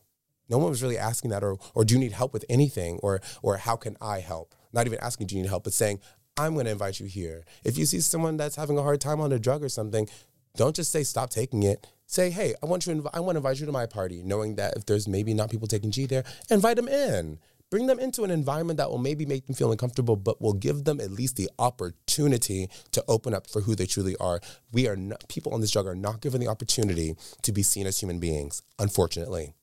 [0.48, 3.20] No one was really asking that, or or do you need help with anything, or
[3.42, 4.54] or how can I help?
[4.72, 6.00] Not even asking, do you need help, but saying,
[6.36, 7.44] I'm going to invite you here.
[7.64, 10.06] If you see someone that's having a hard time on a drug or something,
[10.54, 13.38] don't just say stop taking it say, hey, I want you, inv- I want to
[13.38, 16.24] invite you to my party, knowing that if there's maybe not people taking G there,
[16.50, 17.38] invite them in.
[17.68, 20.84] Bring them into an environment that will maybe make them feel uncomfortable, but will give
[20.84, 24.40] them at least the opportunity to open up for who they truly are.
[24.72, 27.88] We are not, people on this drug are not given the opportunity to be seen
[27.88, 29.54] as human beings, unfortunately.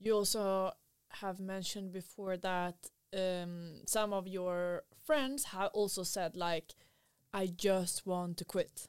[0.00, 0.72] You also
[1.10, 2.74] have mentioned before that
[3.16, 6.74] um, some of your friends have also said like,
[7.32, 8.88] I just want to quit.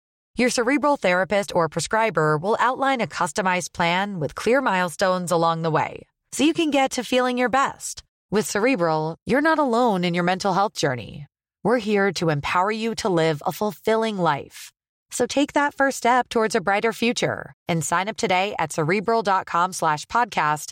[0.35, 5.71] Your cerebral therapist or prescriber will outline a customized plan with clear milestones along the
[5.71, 8.03] way so you can get to feeling your best.
[8.31, 11.27] With Cerebral, you're not alone in your mental health journey.
[11.63, 14.71] We're here to empower you to live a fulfilling life.
[15.11, 19.73] So take that first step towards a brighter future and sign up today at cerebral.com
[19.73, 20.71] slash podcast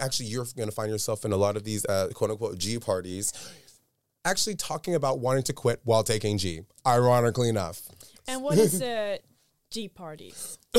[0.00, 2.78] Actually, you're going to find yourself in a lot of these uh, quote unquote G
[2.78, 3.32] parties
[4.24, 7.82] actually talking about wanting to quit while taking G, ironically enough.
[8.26, 9.18] And what is a
[9.70, 10.58] G parties?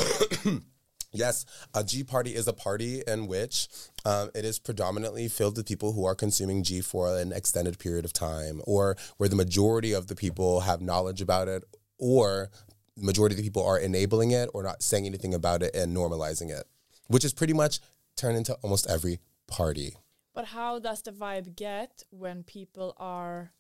[1.16, 3.70] Yes, a G party is a party in which
[4.04, 8.04] um, it is predominantly filled with people who are consuming G for an extended period
[8.04, 11.64] of time, or where the majority of the people have knowledge about it,
[11.98, 12.50] or
[12.98, 15.96] the majority of the people are enabling it or not saying anything about it and
[15.96, 16.66] normalizing it,
[17.08, 17.80] which is pretty much
[18.16, 19.98] turned into almost every party.
[20.34, 23.52] But how does the vibe get when people are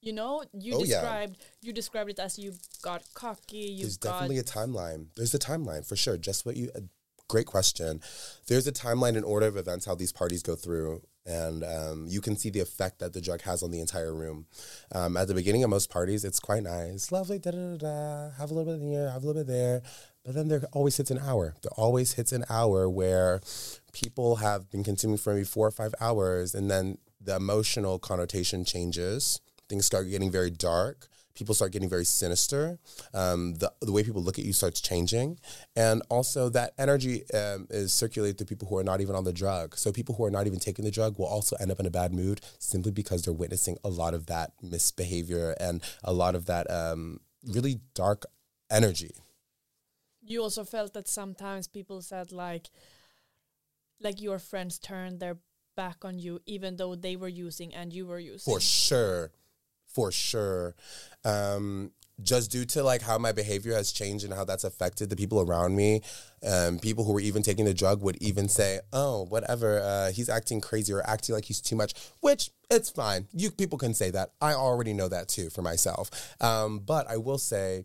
[0.00, 1.00] you know, you Oh, yeah.
[1.00, 5.06] described you described it as you got cocky, you There's got definitely a timeline.
[5.14, 6.16] There's a timeline for sure.
[6.16, 6.82] Just what you, a
[7.28, 8.00] great question.
[8.48, 11.02] There's a timeline in order of events how these parties go through.
[11.24, 14.46] And um, you can see the effect that the drug has on the entire room.
[14.92, 18.30] Um, at the beginning of most parties, it's quite nice, lovely, da da da da.
[18.38, 19.82] Have a little bit here, have a little bit there,
[20.24, 21.54] but then there always hits an hour.
[21.62, 23.40] There always hits an hour where
[23.92, 28.64] people have been consuming for maybe four or five hours, and then the emotional connotation
[28.64, 29.40] changes.
[29.68, 31.08] Things start getting very dark.
[31.34, 32.78] People start getting very sinister.
[33.14, 35.38] Um, the, the way people look at you starts changing.
[35.74, 39.32] And also, that energy um, is circulated to people who are not even on the
[39.32, 39.76] drug.
[39.78, 41.90] So, people who are not even taking the drug will also end up in a
[41.90, 46.46] bad mood simply because they're witnessing a lot of that misbehavior and a lot of
[46.46, 48.26] that um, really dark
[48.70, 49.12] energy.
[50.22, 52.70] You also felt that sometimes people said like,
[54.00, 55.38] like your friends turned their
[55.76, 58.52] back on you, even though they were using and you were using.
[58.52, 59.32] For sure.
[59.86, 60.74] For sure.
[61.24, 61.92] Um,
[62.22, 65.40] just due to like how my behavior has changed and how that's affected the people
[65.40, 66.02] around me.
[66.46, 70.28] Um, people who were even taking the drug would even say, "Oh, whatever, uh, he's
[70.28, 73.28] acting crazy or acting like he's too much," which it's fine.
[73.32, 74.32] You people can say that.
[74.40, 76.10] I already know that too for myself.
[76.40, 77.84] Um, but I will say.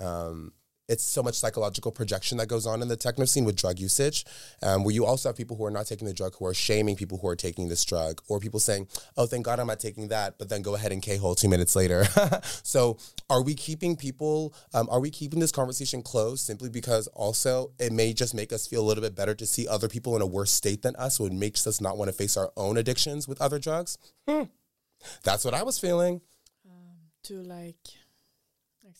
[0.00, 0.52] Um,
[0.88, 4.24] it's so much psychological projection that goes on in the techno scene with drug usage,
[4.62, 6.96] um, where you also have people who are not taking the drug who are shaming
[6.96, 10.08] people who are taking this drug, or people saying, "Oh, thank God I'm not taking
[10.08, 12.06] that," but then go ahead and k-hole two minutes later.
[12.62, 14.54] so, are we keeping people?
[14.74, 18.66] Um, are we keeping this conversation closed simply because also it may just make us
[18.66, 21.16] feel a little bit better to see other people in a worse state than us,
[21.16, 23.98] so it makes us not want to face our own addictions with other drugs?
[24.28, 24.44] Hmm.
[25.22, 26.20] That's what I was feeling.
[26.64, 27.76] Um, to like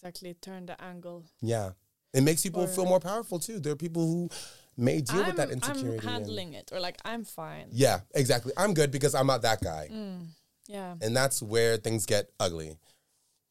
[0.01, 1.25] exactly turn the angle.
[1.41, 1.71] Yeah.
[2.13, 3.59] It makes people Or- feel more powerful too.
[3.61, 4.31] There are people who
[4.77, 5.89] may deal with that insecurity.
[5.89, 7.69] I'm and- handling it, or like I'm fine.
[7.73, 8.53] yeah, exactly.
[8.57, 9.89] I'm good because I'm not that guy.
[9.93, 10.29] Mm.
[10.69, 10.95] Yeah.
[11.01, 12.77] And that's where things get ugly.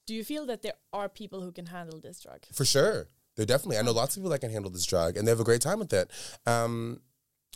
[0.07, 2.39] Do you feel that there are people who can handle this drug?
[2.53, 3.07] For sure.
[3.35, 5.39] They're definitely, I know lots of people that can handle this drug and they have
[5.39, 6.09] a great time with it.
[6.45, 7.01] Um,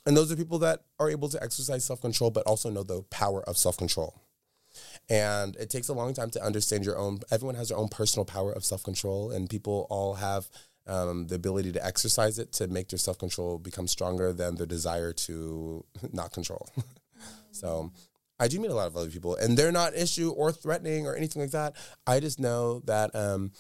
[0.06, 3.04] and those are people that are able to exercise self control, but also know the
[3.04, 4.16] power of self control.
[5.10, 8.26] And it takes a long time to understand your own, everyone has their own personal
[8.26, 10.50] power of self control, and people all have
[10.86, 14.68] um, the ability to exercise it to make their self control become stronger than their
[14.68, 15.84] desire to
[16.14, 16.70] not control.
[17.52, 17.92] so
[18.40, 21.16] I do meet a lot of other people, and they're not issue or threatening or
[21.16, 21.76] anything like that.
[22.08, 23.52] I just know that um,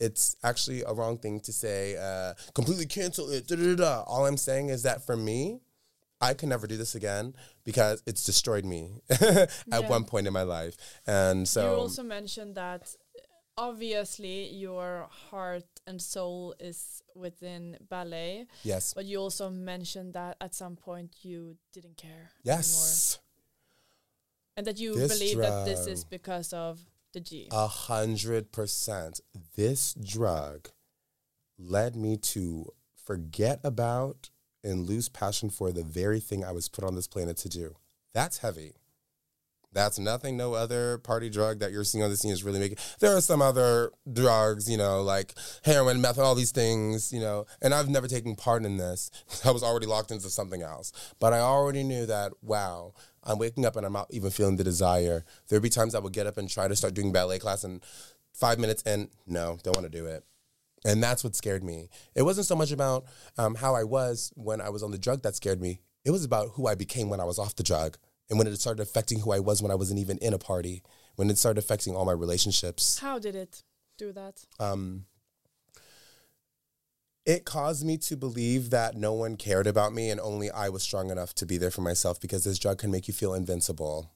[0.00, 3.46] it's actually a wrong thing to say, uh, completely cancel it.
[3.46, 4.02] Da, da, da.
[4.02, 5.60] All I'm saying is that for me,
[6.22, 9.88] I can never do this again because it's destroyed me at Yeah.
[9.96, 10.76] one point in my life.
[11.06, 12.82] And so, you also mentioned that
[13.18, 20.36] uh, obviously your heart and soul is within ballet, yes, but you also mentioned that
[20.40, 23.18] at some point you didn't care anymore, yes,
[24.56, 26.80] and that you This believe that this is because of
[27.12, 27.48] the G.
[27.50, 29.20] a hundred percent.
[29.56, 30.70] This drug
[31.58, 34.30] led me to forget about
[34.64, 37.76] and lose passion for the very thing I was put on this planet to do.
[38.14, 38.74] That's heavy.
[39.72, 42.76] That's nothing no other party drug that you're seeing on the scene is really making.
[43.00, 45.34] There are some other drugs, you know, like
[45.64, 49.10] heroin, meth, all these things, you know, and I've never taken part in this.
[49.44, 50.92] I was already locked into something else.
[51.18, 52.92] But I already knew that, wow,
[53.24, 55.24] I'm waking up and I'm not even feeling the desire.
[55.48, 57.82] There'd be times I would get up and try to start doing ballet class and
[58.34, 60.24] five minutes in, no, don't want to do it.
[60.84, 61.88] And that's what scared me.
[62.14, 63.04] It wasn't so much about
[63.38, 65.80] um, how I was when I was on the drug that scared me.
[66.04, 67.96] It was about who I became when I was off the drug
[68.28, 70.82] and when it started affecting who I was when I wasn't even in a party,
[71.16, 72.98] when it started affecting all my relationships.
[72.98, 73.62] How did it
[73.98, 74.44] do that?
[74.58, 75.04] Um,
[77.24, 80.82] it caused me to believe that no one cared about me and only I was
[80.82, 84.12] strong enough to be there for myself because this drug can make you feel invincible,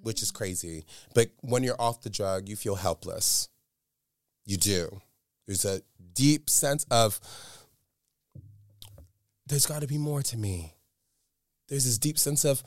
[0.00, 0.84] which is crazy.
[1.14, 3.48] But when you're off the drug, you feel helpless.
[4.44, 5.00] You do.
[5.50, 5.82] There's a
[6.14, 7.18] deep sense of
[9.48, 10.74] there's got to be more to me.
[11.68, 12.62] There's this deep sense of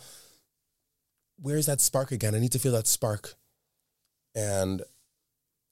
[1.41, 2.35] where's that spark again?
[2.35, 3.35] I need to feel that spark.
[4.35, 4.81] And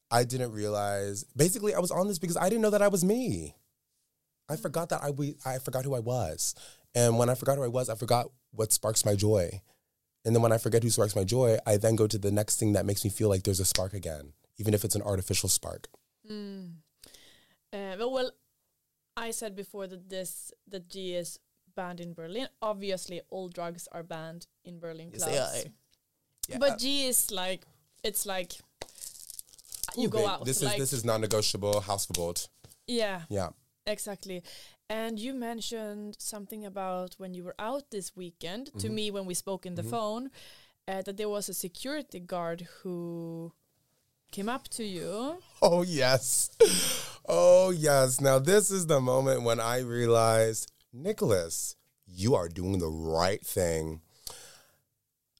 [0.09, 1.25] I didn't realize.
[1.35, 3.55] Basically, I was on this because I didn't know that I was me.
[4.47, 6.55] I forgot that I we, I forgot who I was,
[6.95, 9.61] and when I forgot who I was, I forgot what sparks my joy.
[10.23, 12.57] And then when I forget who sparks my joy, I then go to the next
[12.57, 15.49] thing that makes me feel like there's a spark again, even if it's an artificial
[15.49, 15.89] spark.
[16.29, 16.75] Mm.
[17.73, 18.31] Uh, well, well,
[19.17, 21.39] I said before that this the G is
[21.75, 22.47] banned in Berlin.
[22.61, 25.65] Obviously, all drugs are banned in Berlin Yes, clubs.
[26.49, 26.57] Yeah.
[26.59, 27.65] But G is like
[28.03, 28.53] it's like
[29.97, 30.45] you Ooh, go babe, out.
[30.45, 31.81] This like, is this is non-negotiable.
[31.81, 32.47] Hausverbot.
[32.87, 33.49] yeah, Yeah.
[33.85, 34.43] exactly.
[34.89, 38.95] And you mentioned something about when you were out this weekend to Mm-hmm.
[38.95, 40.29] me when we spoke in the phone
[40.87, 43.53] uh, that there was a security guard who
[44.31, 45.37] came up to you.
[45.61, 46.49] Oh yes.
[47.27, 48.19] Oh yes.
[48.19, 51.75] Now this is the moment when I realized, Nicholas,
[52.07, 54.01] you are doing the right thing.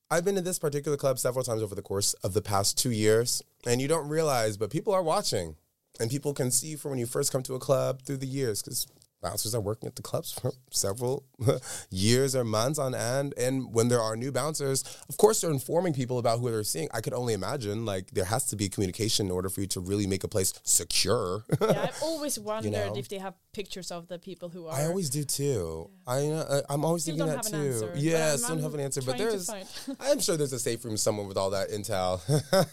[0.09, 2.91] I've been to this particular club several times over the course of the past two
[2.91, 5.55] years, and you don't realize, but people are watching,
[6.01, 8.61] and people can see from when you first come to a club through the years
[8.61, 8.88] because
[9.22, 11.24] bouncers are working at the clubs for several
[11.89, 13.34] years or months on end.
[13.38, 16.89] And when there are new bouncers, of course, they're informing people about who they're seeing.
[16.93, 19.80] I could only imagine, like, there has to be communication in order for you to
[19.80, 21.43] really make a place secure.
[21.61, 22.95] yeah, I've always wondered know.
[22.95, 24.76] if they have pictures of the people who are.
[24.76, 25.89] I always do too.
[26.07, 27.67] I uh, I'm always Still thinking that have an too.
[27.86, 29.01] answer, Yeah, still don't have an answer.
[29.01, 29.49] But there's.
[29.99, 32.22] I'm sure there's a safe room somewhere with all that intel.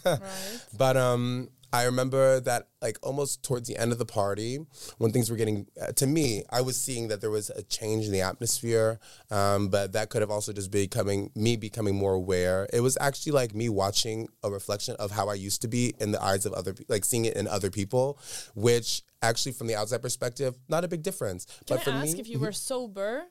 [0.05, 0.65] right.
[0.77, 4.59] But um, I remember that like almost towards the end of the party,
[4.97, 8.05] when things were getting uh, to me, I was seeing that there was a change
[8.05, 8.99] in the atmosphere,
[9.29, 12.67] um, but that could have also just becoming me becoming more aware.
[12.73, 16.11] It was actually like me watching a reflection of how I used to be in
[16.11, 18.17] the eyes of other, like seeing it in other people,
[18.55, 21.45] which actually from the outside perspective, not a big difference.
[21.67, 22.19] Can but for I ask me, Mm-hmm.
[22.21, 23.23] if you were sober,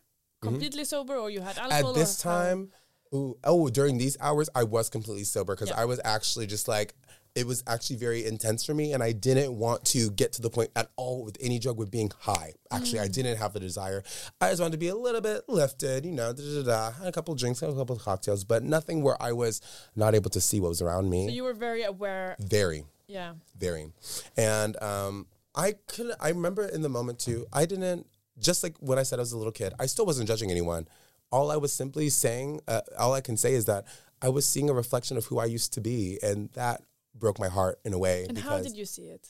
[0.43, 1.91] completely sober, or you had alcohol?
[1.91, 2.71] at this or time,
[3.15, 5.81] ooh, oh, during these hours, I was completely sober because Yeah.
[5.81, 6.95] I was actually just like,
[7.35, 10.51] it was actually very intense for me, and I didn't want to get to the
[10.51, 12.55] point at all with any drug with being high.
[12.71, 13.05] Actually, Mm.
[13.05, 14.03] I didn't have the desire.
[14.41, 16.91] I just wanted to be a little bit lifted, you know, da da da.
[16.99, 19.61] Had a couple drinks, had a couple of cocktails, but nothing where I was
[19.95, 21.27] not able to see what was around me.
[21.29, 22.37] So you were very aware.
[22.41, 23.35] very Yeah.
[23.57, 23.93] very
[24.37, 28.07] and um i could i remember in the moment too i didn't
[28.39, 30.87] just like when i said i was a little kid i still wasn't judging anyone
[31.33, 33.87] all i was simply saying uh, all i can say is that
[34.21, 36.83] i was seeing a reflection of who i used to be and that
[37.25, 39.25] broke my heart in a way And how did you see it?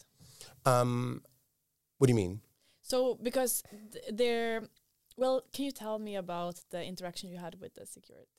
[0.72, 1.22] um
[1.98, 2.40] what do you mean
[2.82, 3.52] So because
[3.92, 4.54] th- there,
[5.22, 8.37] well, can you tell me about the interaction you had with the security?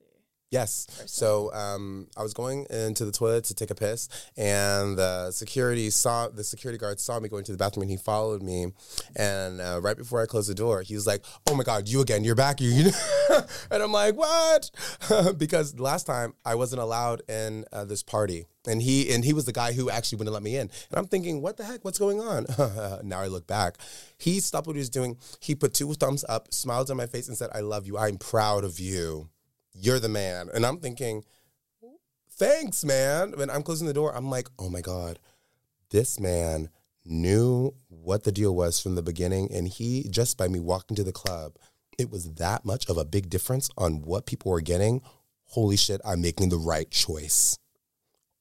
[0.51, 0.87] Yes.
[1.05, 5.91] So um, I was going into the toilet to take a piss, and the security
[5.91, 8.73] saw the security guard saw me going to the bathroom, and he followed me.
[9.15, 12.01] And uh, right before I closed the door, he was like, "Oh my God, you
[12.01, 12.23] again?
[12.23, 12.89] You're back!" You,
[13.71, 14.71] and I'm like, "What?"
[15.37, 19.45] because last time I wasn't allowed in uh, this party, and he and he was
[19.45, 20.71] the guy who actually wouldn't let me in.
[20.89, 21.85] And I'm thinking, "What the heck?
[21.85, 22.47] What's going on?"
[23.03, 23.77] now I look back.
[24.17, 25.15] He stopped what he was doing.
[25.41, 27.99] He put two thumbs up, smiled on my face, and said, "I love you.
[27.99, 29.29] I'm proud of you."
[29.79, 30.49] You're the man.
[30.53, 31.23] And I'm thinking,
[32.31, 33.33] thanks, man.
[33.35, 35.19] When I'm closing the door, I'm like, oh my God,
[35.91, 36.69] this man
[37.05, 39.51] knew what the deal was from the beginning.
[39.51, 41.55] And he, just by me walking to the club,
[41.97, 45.01] it was that much of a big difference on what people were getting.
[45.47, 47.57] Holy shit, I'm making the right choice.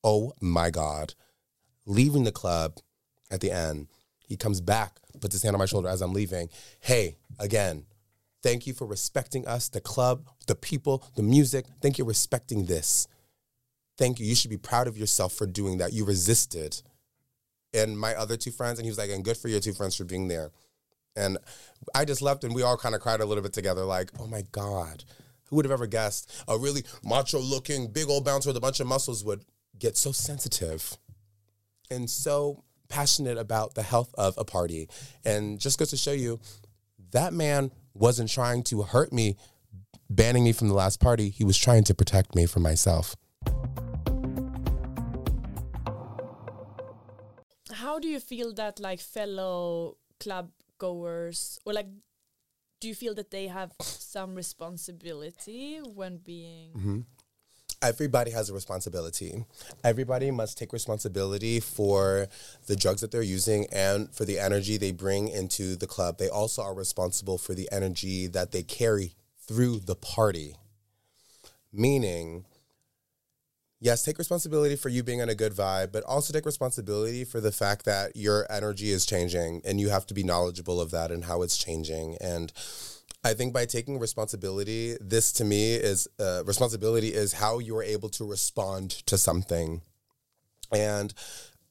[0.05, 1.15] Oh my God.
[1.87, 2.77] Leaving the club
[3.31, 3.89] at the end,
[4.21, 6.51] he comes back, puts his hand on my shoulder as I'm leaving.
[6.81, 7.87] Hey, again,
[8.43, 11.67] Thank you for respecting us, the club, the people, the music.
[11.83, 13.09] Thank you for respecting this.
[13.97, 14.27] Thank you.
[14.27, 15.93] You should be proud of yourself for doing that.
[15.93, 16.81] You resisted.
[17.75, 19.97] And my other two friends, and he was like, and good for your two friends
[19.97, 20.51] for being there.
[21.17, 21.39] And
[21.95, 24.29] I just left and we all kind of cried a little bit together, like, oh
[24.29, 25.05] my God,
[25.47, 28.79] who would have ever guessed a really macho looking, big old bouncer with a bunch
[28.79, 29.45] of muscles would
[29.79, 30.97] get so sensitive
[31.91, 34.89] and so passionate about the health of a party.
[35.25, 36.39] And just goes to show you
[37.11, 39.37] that man wasn't trying to hurt me,
[40.09, 41.31] banning me from the last party.
[41.31, 43.17] He was trying to protect me from myself.
[47.73, 51.87] How do you feel that like fellow club goers or like
[52.81, 57.01] do you feel that they have some responsibility when being mm-hmm.
[57.81, 59.45] Everybody has a responsibility.
[59.85, 62.27] Everybody must take responsibility for
[62.67, 66.19] the drugs that they're using and for the energy they bring into the club.
[66.19, 69.15] They also are responsible for the energy that they carry
[69.47, 70.57] through the party.
[71.73, 72.47] Meaning,
[73.79, 77.41] yes, take responsibility for you being on a good vibe, but also take responsibility for
[77.41, 81.13] the fact that your energy is changing and you have to be knowledgeable of that
[81.13, 82.17] and how it's changing.
[82.21, 82.53] And
[83.25, 87.83] I think by taking responsibility, this to me is uh, responsibility is how you are
[87.83, 89.83] able to respond to something.
[90.73, 91.13] And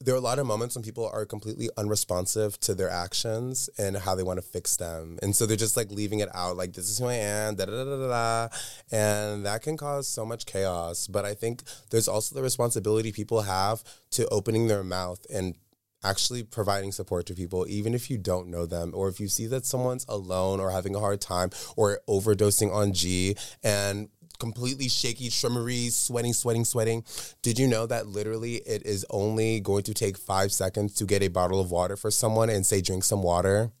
[0.00, 3.96] there are a lot of moments when people are completely unresponsive to their actions and
[3.96, 5.18] how they want to fix them.
[5.22, 7.64] And so they're just like leaving it out, like, this is who I am, da
[7.64, 8.48] da da da da.
[8.92, 11.08] And that can cause so much chaos.
[11.08, 13.82] But I think there's also the responsibility people have
[14.12, 15.56] to opening their mouth and
[16.04, 19.46] actually providing support to people, even if you don't know them, or if you see
[19.46, 25.28] that someone's alone or having a hard time or overdosing on G and completely shaky,
[25.28, 27.04] tremory, sweating, sweating, sweating.
[27.42, 31.22] Did you know that literally it is only going to take five seconds to get
[31.22, 33.72] a bottle of water for someone and say, drink some water?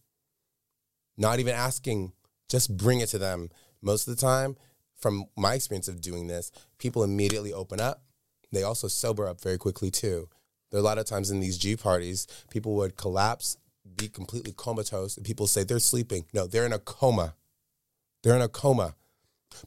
[1.16, 2.12] Not even asking,
[2.48, 3.50] just bring it to them.
[3.82, 4.56] Most of the time,
[4.96, 8.02] from my experience of doing this, people immediately open up.
[8.50, 10.28] They also sober up very quickly too.
[10.70, 13.56] There are a lot of times in these G parties, people would collapse,
[13.96, 16.24] be completely comatose, and people say they're sleeping.
[16.32, 17.34] No, they're in a coma.
[18.22, 18.94] They're in a coma.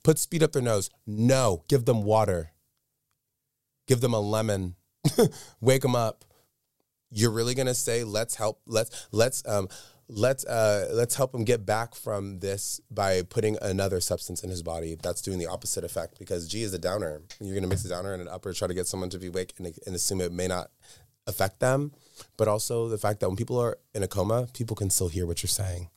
[0.04, 0.90] Put speed up their nose.
[1.08, 2.52] No, give them water.
[3.88, 4.76] Give them a lemon.
[5.62, 6.24] Wake them up.
[7.10, 8.62] You're really gonna say, let's help.
[8.66, 9.68] Let's let's um
[10.14, 14.62] let's uh let's help him get back from this by putting another substance in his
[14.62, 17.22] body that's doing the opposite effect because G is a downer.
[17.40, 19.54] You're gonna mix a downer and an upper, try to get someone to be awake
[19.58, 20.70] and, and assume it may not
[21.28, 21.94] affect them.
[22.38, 25.26] But also the fact that when people are in a coma, people can still hear
[25.26, 25.90] what you're saying.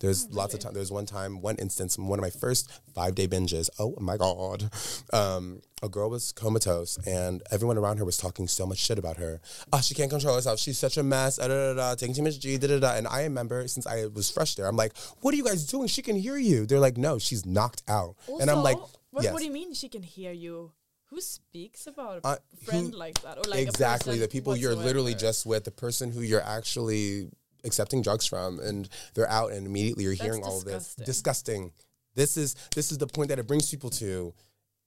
[0.00, 0.72] There's lots of time.
[0.74, 3.68] There's one time, one instance, one of my first five day binges.
[3.78, 4.70] Oh my god,
[5.12, 9.18] um, a girl was comatose, and everyone around her was talking so much shit about
[9.18, 9.40] her.
[9.72, 10.58] Oh, she can't control herself.
[10.58, 11.36] She's such a mess.
[11.36, 12.56] Da, da, da, da, taking too much G.
[12.56, 12.94] Da, da, da.
[12.94, 15.86] And I remember since I was fresh there, I'm like, "What are you guys doing?
[15.86, 18.78] She can hear you." They're like, "No, she's knocked out." Also, and I'm like,
[19.10, 19.32] what, yes.
[19.32, 20.72] what do you mean she can hear you?
[21.10, 23.36] Who speaks about a Uh, friend who- like that?
[23.38, 27.30] Or like exactly the people you're literally just with, the person who you're actually
[27.64, 30.94] accepting drugs from, and they're out, and immediately you're That's hearing all of this.
[30.94, 31.04] disgusting.
[31.04, 31.72] Disgusting.
[32.14, 34.34] This is this is the point that it brings people to,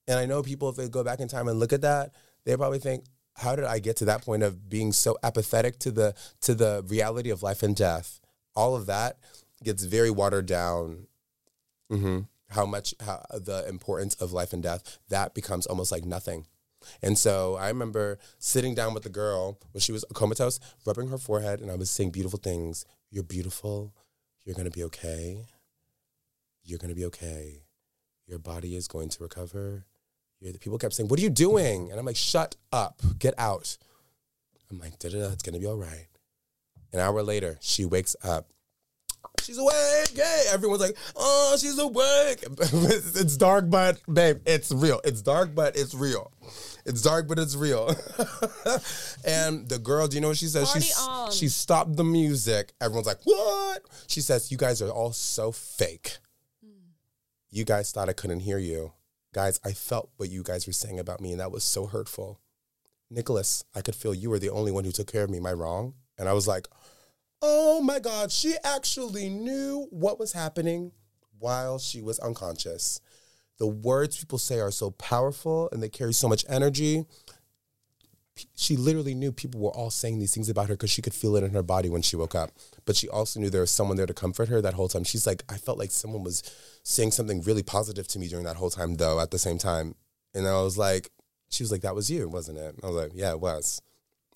[0.08, 2.14] and I know people if they go back in time and look at that,
[2.46, 3.06] they probably think,
[3.36, 6.84] how did I get to that point of being so apathetic to the to the
[6.88, 8.20] reality of life and death?
[8.56, 9.18] All of that
[9.64, 11.08] gets very watered down.
[11.90, 12.20] hmm
[12.50, 16.46] How much how, the importance of life and death that becomes almost like nothing.
[17.02, 21.18] And so I remember sitting down with the girl when she was comatose, rubbing her
[21.18, 22.86] forehead, and I was saying beautiful things.
[23.10, 23.94] You're beautiful.
[24.46, 25.46] You're going to be okay.
[26.64, 27.64] You're going to be okay.
[28.28, 29.86] Your body is going to recover.
[30.40, 31.90] You're, the people kept saying, What are you doing?
[31.92, 33.02] And I'm like, Shut up.
[33.20, 33.78] Get out.
[34.74, 36.08] I'm like, da da da, it's going to be all right.
[36.92, 38.48] An hour later, she wakes up.
[39.44, 40.16] She's awake.
[40.16, 40.46] gay.
[40.52, 42.44] Everyone's like, oh, she's awake.
[42.60, 45.02] it's dark, but babe, it's real.
[45.04, 46.32] It's dark, but it's real.
[46.86, 47.88] It's dark, but it's real.
[49.26, 50.70] and the girl, do you know what she says?
[50.70, 51.32] Party she, on.
[51.32, 52.74] she stopped the music.
[52.82, 53.84] Everyone's like, what?
[54.08, 56.18] She says, you guys are all so fake.
[56.66, 56.72] Mm.
[57.52, 58.94] You guys thought I couldn't hear you.
[59.34, 62.40] Guys, I felt what you guys were saying about me, and that was so hurtful.
[63.10, 65.38] Nicholas, I could feel you were the only one who took care of me.
[65.38, 65.94] Am I wrong?
[66.18, 66.68] And I was like,
[67.46, 70.94] oh my God, she actually knew what was happening
[71.38, 73.02] while she was unconscious.
[73.60, 77.06] The words people say are so powerful and they carry so much energy.
[78.56, 81.36] She literally knew people were all saying these things about her because she could feel
[81.36, 82.52] it in her body when she woke up.
[82.86, 85.04] But she also knew there was someone there to comfort her that whole time.
[85.04, 86.42] She's like, I felt like someone was
[86.82, 89.96] saying something really positive to me during that whole time, though, at the same time.
[90.34, 91.12] And I was like,
[91.50, 92.76] she was like, that was you, wasn't it?
[92.82, 93.82] I was like, yeah, it was.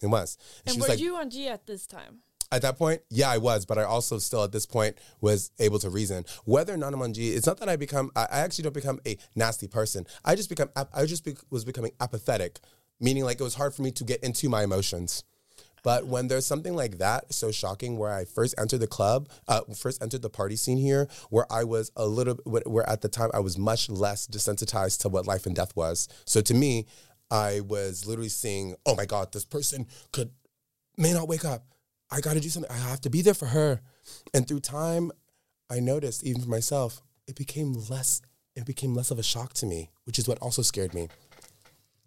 [0.01, 0.37] It was.
[0.65, 2.19] And she were was like, you on G at this time?
[2.51, 5.79] At that point, yeah, I was, but I also still at this point was able
[5.79, 7.29] to reason whether on G.
[7.29, 8.11] It's not that I become.
[8.15, 10.05] I, I actually don't become a nasty person.
[10.23, 10.69] I just become.
[10.75, 12.59] I just be, was becoming apathetic,
[12.99, 15.23] meaning like it was hard for me to get into my emotions.
[15.83, 19.61] But when there's something like that, so shocking, where I first entered the club, uh,
[19.75, 23.29] first entered the party scene here, where I was a little, where at the time
[23.33, 26.09] I was much less desensitized to what life and death was.
[26.25, 26.87] So to me,
[27.29, 30.31] I was literally seeing, oh my God, this person could
[30.97, 31.65] may not wake up.
[32.11, 32.71] I got to do something.
[32.71, 33.81] I have to be there for her.
[34.33, 35.11] And through time,
[35.69, 38.21] I noticed even for myself, it became less.
[38.55, 41.09] It became less of a shock to me, which is what also scared me.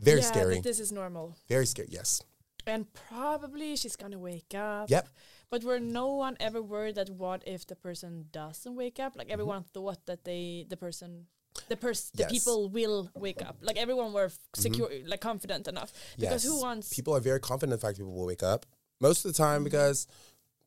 [0.01, 0.61] Very yeah, scary.
[0.61, 1.36] This is normal.
[1.48, 1.88] Very scary.
[1.90, 2.22] Yes.
[2.66, 4.90] And probably she's gonna wake up.
[4.90, 5.09] Yep.
[5.51, 9.16] But were no one ever worried that what if the person doesn't wake up?
[9.16, 11.26] Like everyone thought that they the person
[11.68, 12.32] the person the Mm-hmm.
[12.34, 12.44] Yes.
[12.44, 12.51] Mm-hmm.
[12.51, 13.57] people will wake up.
[13.61, 15.92] Like everyone were f- secure like confident enough.
[16.18, 18.66] Because who wants People are very confident in the fact people will wake up
[19.01, 19.64] most of the time Mm-hmm.
[19.64, 20.07] because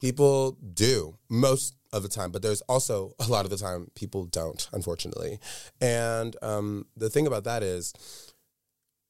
[0.02, 4.26] people do most of the time, but there's also a lot of the time people
[4.26, 5.40] don't, unfortunately.
[5.80, 7.94] And um, the thing about that is,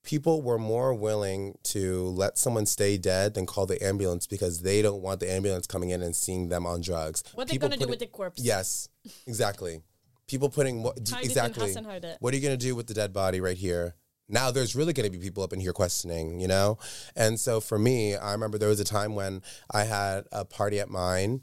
[0.03, 4.81] people were more willing to let someone stay dead than call the ambulance because they
[4.81, 7.23] don't want the ambulance coming in and seeing them on drugs.
[7.33, 8.41] what they People gonna do with the corpse?
[8.43, 8.89] Yes,
[9.25, 9.81] exactly.
[10.27, 11.73] People putting mo- d- Hide it exactly.
[12.19, 13.95] What are you going to do with the dead body right here?
[14.33, 16.79] Now there's really going to be people up in here questioning, you know?
[17.15, 20.79] And so for me, I remember there was a time when I had a party
[20.79, 21.41] at mine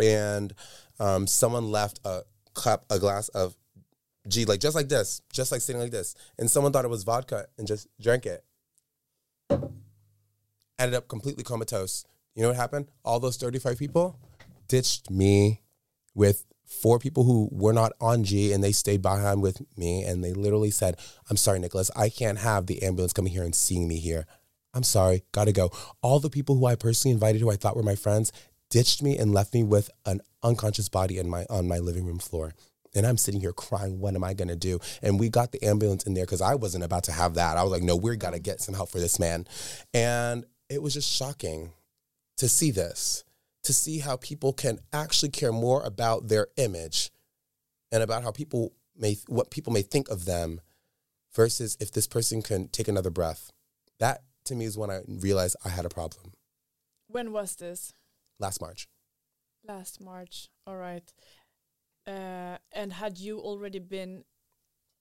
[0.00, 0.54] and
[1.00, 2.20] um, someone left a
[2.54, 3.56] cup, a glass of
[4.28, 6.14] G, like just like this, just like sitting like this.
[6.38, 8.44] And someone thought it was vodka and just drank it.
[9.50, 12.04] Ended up completely comatose.
[12.36, 12.86] You know what happened?
[13.04, 14.20] All those 35 people
[14.68, 15.62] ditched me
[16.14, 16.44] with
[16.80, 20.32] four people who were not on G and they stayed behind with me and they
[20.32, 20.98] literally said,
[21.30, 24.26] I'm sorry, Nicholas, I can't have the ambulance coming here and seeing me here.
[24.74, 25.70] I'm sorry, gotta go.
[26.02, 28.32] All the people who I personally invited who I thought were my friends
[28.70, 32.18] ditched me and left me with an unconscious body in my on my living room
[32.18, 32.52] floor.
[32.94, 34.80] And I'm sitting here crying, what am I gonna do?
[35.02, 37.56] And we got the ambulance in there because I wasn't about to have that.
[37.56, 39.46] I was like, no, we gotta get some help for this man.
[39.92, 41.72] And it was just shocking
[42.36, 43.24] to see this,
[43.64, 47.10] to see how people can actually care more about their image
[47.90, 50.60] and about how people may what people may think of them
[51.34, 53.50] versus if this person can take another breath.
[53.98, 56.32] That to me is when I realized I had a problem
[57.08, 57.92] When was this?
[58.38, 58.88] last March.
[59.66, 60.48] Last March.
[60.66, 61.10] All right.
[62.06, 64.24] Uh, and had you already been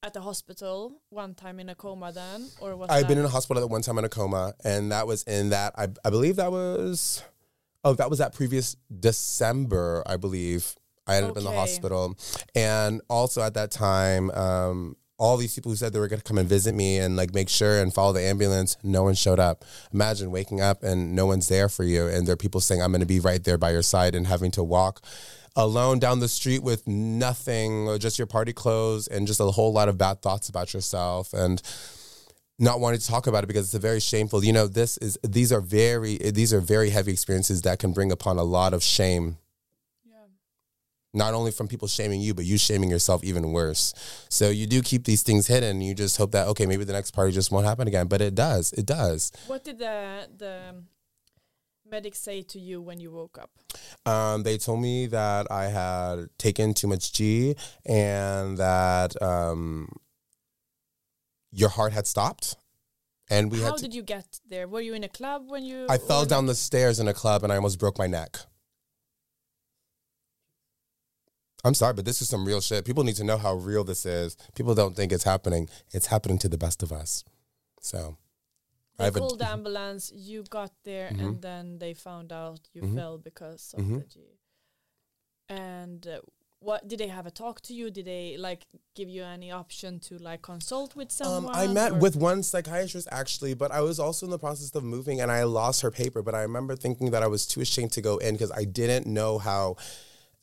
[0.01, 3.30] at the hospital one time in a coma then, or was I've been in a
[3.30, 6.38] hospital at one time in a coma, and that was in that I I believe
[6.38, 7.24] that was
[7.84, 10.75] oh that was that previous December I believe
[11.07, 12.17] I ended up in the hospital.
[12.55, 16.27] And also at that time, um, all these people who said they were going to
[16.27, 19.39] come and visit me and like make sure and follow the ambulance, no one showed
[19.39, 19.63] up.
[19.93, 22.07] Imagine waking up and no one's there for you.
[22.07, 24.27] And there are people saying, I'm going to be right there by your side and
[24.27, 25.01] having to walk
[25.55, 29.71] alone down the street with nothing, or just your party clothes and just a whole
[29.71, 31.31] lot of bad thoughts about yourself.
[31.31, 31.61] And
[32.64, 34.43] not wanting to talk about it because it's a very shameful.
[34.43, 38.11] You know, this is these are very these are very heavy experiences that can bring
[38.11, 39.38] upon a lot of shame.
[41.16, 43.93] Not only from people shaming you, but you shaming yourself even worse.
[44.30, 45.80] So you do keep these things hidden.
[45.80, 48.07] You just hope that okay, maybe the next party just won't happen again.
[48.07, 48.74] But it does.
[48.74, 49.32] It does.
[49.45, 50.84] What did the the
[51.88, 53.51] medics say to you when you woke up?
[54.11, 57.55] Um, they told me that I had taken too much G
[57.86, 59.89] and that um,
[61.54, 62.58] your heart had stopped.
[63.30, 64.68] And we How did you get there?
[64.68, 65.86] Were you in a club when you?
[65.89, 68.38] I fell down the stairs in a club and I almost broke my neck.
[71.64, 72.84] I'm sorry, but this is some real shit.
[72.84, 74.36] People need to know how real this is.
[74.54, 75.70] People don't think it's happening.
[75.91, 77.24] It's happening to the best of us.
[77.80, 78.18] So,
[78.97, 80.12] They a- called the ambulance.
[80.14, 81.20] You got there, Mhm.
[81.24, 82.95] and then they found out you Mhm.
[82.95, 83.99] fell because of Mhm.
[83.99, 84.20] the G.
[85.47, 86.20] And uh,
[86.64, 87.91] what did they have a talk to you?
[87.91, 91.55] Did they like give you any option to like consult with Um, someone?
[91.55, 94.84] I met or- with one psychiatrist actually, but I was also in the process of
[94.84, 96.22] moving and I lost her paper.
[96.22, 99.05] But I remember thinking that I was too ashamed to go in because I didn't
[99.07, 99.76] know how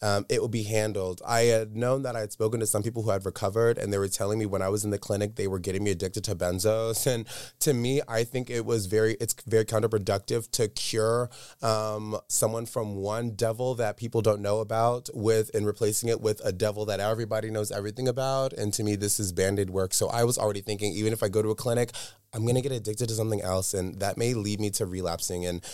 [0.03, 1.21] um, it would be handled.
[1.27, 3.99] I had known that I had spoken to some people who had recovered, and they
[3.99, 6.35] were telling me when I was in the clinic they were getting me addicted to
[6.35, 7.07] benzos.
[7.11, 7.27] And
[7.61, 11.29] to me, I think it was very it's very counterproductive to cure
[11.61, 16.41] um, someone from one devil that people don't know about with and replacing it with
[16.45, 18.53] a devil that everybody knows everything about.
[18.53, 19.93] And to me, this is banded work.
[19.93, 21.91] So I was already thinking, even if I go to a clinic,
[22.33, 25.45] I'm gonna get addicted to something else, and that may lead me to relapsing.
[25.47, 25.65] And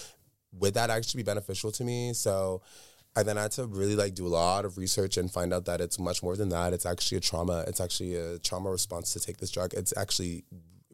[0.53, 2.15] would that actually be beneficial to me?
[2.15, 2.63] So
[3.17, 5.81] I then had to really like do a lot of research and find out that
[5.81, 6.75] it's much more than that.
[6.75, 7.65] It's actually a trauma.
[7.67, 9.73] It's actually a trauma response to take this drug.
[9.73, 10.45] It's actually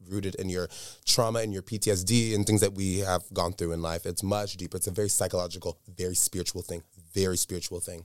[0.09, 0.69] rooted in your
[1.05, 4.07] trauma and your PTSD and things that we have gone through in life.
[4.07, 4.77] It's much deeper.
[4.77, 6.83] It's a very psychological, very spiritual thing.
[7.13, 8.05] Very spiritual thing.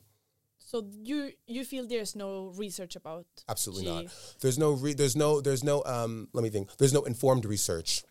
[0.58, 3.90] So you you feel there's no research about Absolutely G.
[3.90, 4.06] not.
[4.42, 6.76] There's no re- there's no there's no um let me think.
[6.78, 8.04] There's no informed research.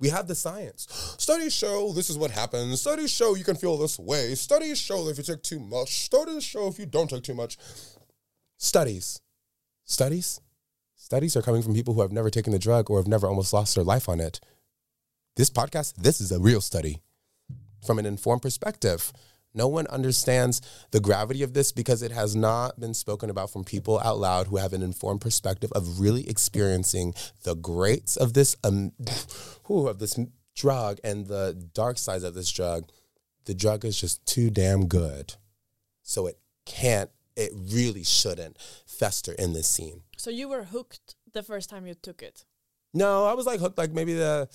[0.00, 0.86] We have the science.
[1.18, 2.80] Studies show this is what happens.
[2.80, 4.34] Studies show you can feel this way.
[4.34, 6.04] Studies show if you take too much.
[6.04, 7.58] Studies show if you don't take too much.
[8.58, 9.20] Studies.
[9.84, 10.40] Studies?
[10.94, 13.52] Studies are coming from people who have never taken the drug or have never almost
[13.52, 14.40] lost their life on it.
[15.36, 17.02] This podcast, this is a real study
[17.84, 19.12] from an informed perspective.
[19.58, 23.64] No one understands the gravity of this because it has not been spoken about from
[23.64, 28.54] people out loud who have an informed perspective of really experiencing the greats of this
[28.62, 28.92] um,
[29.66, 30.16] whew, of this
[30.54, 32.88] drug and the dark sides of this drug.
[33.46, 35.34] The drug is just too damn good.
[36.04, 40.02] So it can't, it really shouldn't fester in this scene.
[40.16, 42.44] So you were hooked the first time you took it.
[42.94, 44.46] No, I was like hooked like maybe the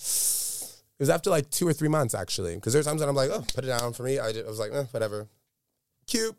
[0.98, 3.30] it was after like two or three months actually because there's times that I'm like
[3.30, 4.18] oh put it down for me.
[4.18, 5.28] I, did, I was like eh, whatever.
[6.06, 6.36] Cute.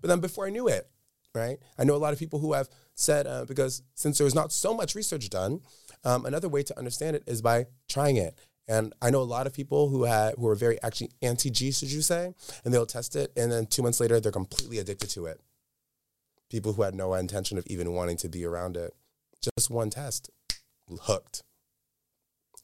[0.00, 0.88] But then before I knew it
[1.34, 4.34] right I know a lot of people who have said uh, because since there was
[4.34, 5.60] not so much research done
[6.04, 8.38] um, another way to understand it is by trying it.
[8.68, 11.72] And I know a lot of people who had who are very actually anti G
[11.72, 12.32] should you say
[12.64, 15.40] and they'll test it and then two months later they're completely addicted to it.
[16.48, 18.94] People who had no intention of even wanting to be around it.
[19.42, 20.30] Just one test
[21.02, 21.42] hooked.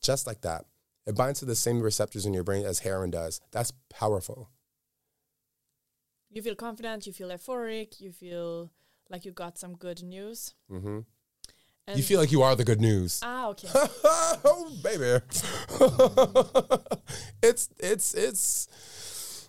[0.03, 0.65] Just like that.
[1.07, 3.41] It binds to the same receptors in your brain as heroin does.
[3.53, 4.51] That's powerful.
[6.31, 7.07] You feel confident.
[7.07, 8.01] You feel euphoric.
[8.01, 8.71] You feel
[9.09, 10.55] like you got some good news.
[10.69, 11.01] hmm
[11.87, 13.21] And You feel like you are the good news.
[13.23, 13.69] ah okay.
[14.45, 15.21] oh, baby.
[17.43, 18.69] it's it's it's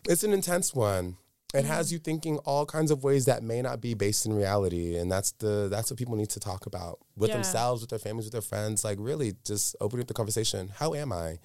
[0.08, 1.18] it's an intense one.
[1.54, 4.98] It has you thinking all kinds of ways that may not be based in reality,
[4.98, 7.36] and that's the that's what people need to talk about with Yeah.
[7.36, 8.84] themselves, with their families, with their friends.
[8.84, 10.70] Like really, just opening up the conversation.
[10.76, 11.40] How am I?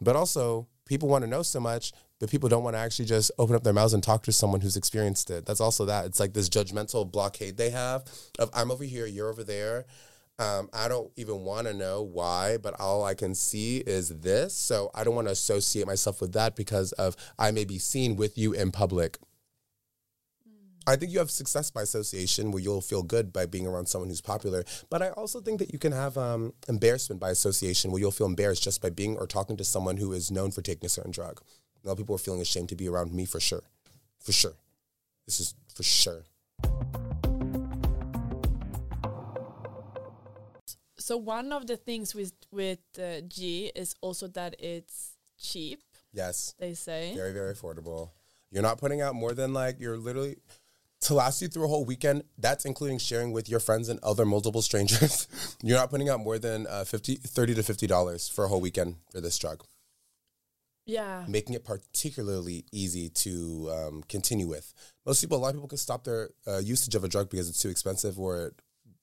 [0.00, 3.30] But also, people want to know so much, but people don't want to actually just
[3.38, 5.44] open up their mouths and talk to someone who's experienced it.
[5.44, 6.06] That's also that.
[6.06, 8.04] It's like this judgmental blockade they have
[8.38, 9.84] of I'm over here, you're over there.
[10.38, 14.52] Um, I don't even want to know why, but all I can see is this.
[14.54, 18.16] So I don't want to associate myself with that because of I may be seen
[18.16, 19.18] with you in public.
[20.86, 24.10] I think you have success by association where you'll feel good by being around someone
[24.10, 24.64] who's popular.
[24.90, 28.26] But I also think that you can have um, embarrassment by association where you'll feel
[28.26, 31.10] embarrassed just by being or talking to someone who is known for taking a certain
[31.10, 31.40] drug.
[31.82, 33.62] A lot of people are feeling ashamed to be around me for sure.
[34.20, 34.54] For sure.
[35.26, 36.24] This is for sure.
[40.98, 45.82] So one of the things with with uh, G is also that it's cheap.
[46.12, 46.54] Yes.
[46.58, 47.14] They say.
[47.14, 48.10] Very, very affordable.
[48.50, 50.36] You're not putting out more than like you're literally
[51.04, 54.24] to last you through a whole weekend, that's including sharing with your friends and other
[54.24, 55.28] multiple strangers.
[55.62, 58.96] You're not putting out more than uh, 50, 30 to $50 for a whole weekend
[59.12, 59.64] for this drug,
[60.86, 61.24] Yeah.
[61.28, 64.72] making it particularly easy to um, continue with.
[65.06, 67.48] Most people, a lot of people can stop their uh, usage of a drug because
[67.48, 68.54] it's too expensive or it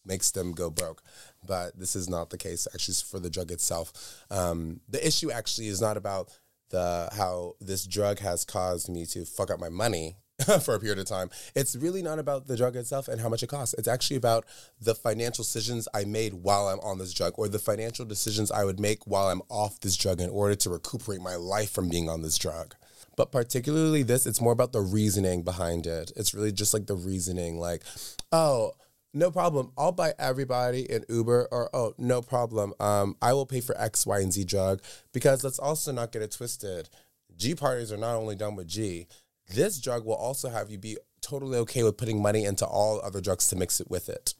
[0.05, 1.03] makes them go broke.
[1.45, 3.93] But this is not the case, actually, it's for the drug itself.
[4.29, 6.29] Um, the issue actually is not about
[6.71, 10.15] the how this drug has caused me to fuck up my money
[10.61, 11.29] for a period of time.
[11.55, 13.75] It's really not about the drug itself and how much it costs.
[13.77, 14.45] It's actually about
[14.79, 18.63] the financial decisions I made while I'm on this drug or the financial decisions I
[18.63, 22.09] would make while I'm off this drug in order to recuperate my life from being
[22.09, 22.75] on this drug.
[23.17, 26.11] But particularly this, it's more about the reasoning behind it.
[26.15, 27.83] It's really just like the reasoning, like,
[28.31, 28.71] oh,
[29.13, 29.71] no problem.
[29.77, 32.73] I'll buy everybody an Uber, or oh, no problem.
[32.79, 34.81] Um, I will pay for X, Y, and Z drug
[35.11, 36.89] because let's also not get it twisted.
[37.35, 39.07] G parties are not only done with G.
[39.53, 43.21] This drug will also have you be totally okay with putting money into all other
[43.21, 44.33] drugs to mix it with it.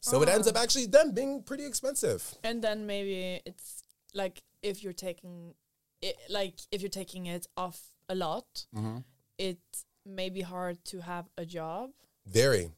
[0.00, 2.34] So it ends up actually then being pretty expensive.
[2.44, 3.82] And then maybe it's
[4.14, 5.54] like if you're taking
[6.00, 8.98] it, like if you're taking it off a lot, Mm-hmm.
[9.38, 9.58] it
[10.04, 11.90] may be hard to have a job.
[12.26, 12.70] Very.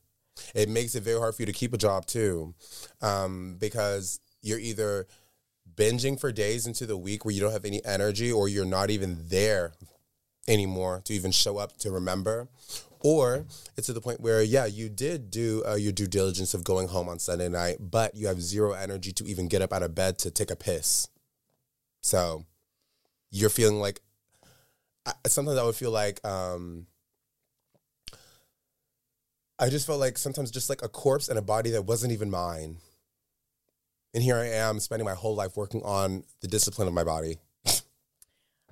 [0.54, 2.54] It makes it very hard for you to keep a job too,
[3.02, 5.06] um, because you're either
[5.74, 8.88] binging for days into the week where you don't have any energy, or you're not
[8.88, 9.72] even there
[10.48, 12.48] anymore to even show up to remember,
[13.00, 13.46] or
[13.76, 16.88] it's to the point where yeah, you did do uh, your due diligence of going
[16.88, 19.94] home on Sunday night, but you have zero energy to even get up out of
[19.94, 21.08] bed to take a piss.
[22.00, 22.44] So
[23.30, 24.00] you're feeling like
[25.26, 26.24] sometimes I would feel like.
[26.26, 26.86] Um,
[29.60, 32.30] I just felt like sometimes just like a corpse and a body that wasn't even
[32.30, 32.76] mine.
[34.14, 37.38] And here I am spending my whole life working on the discipline of my body.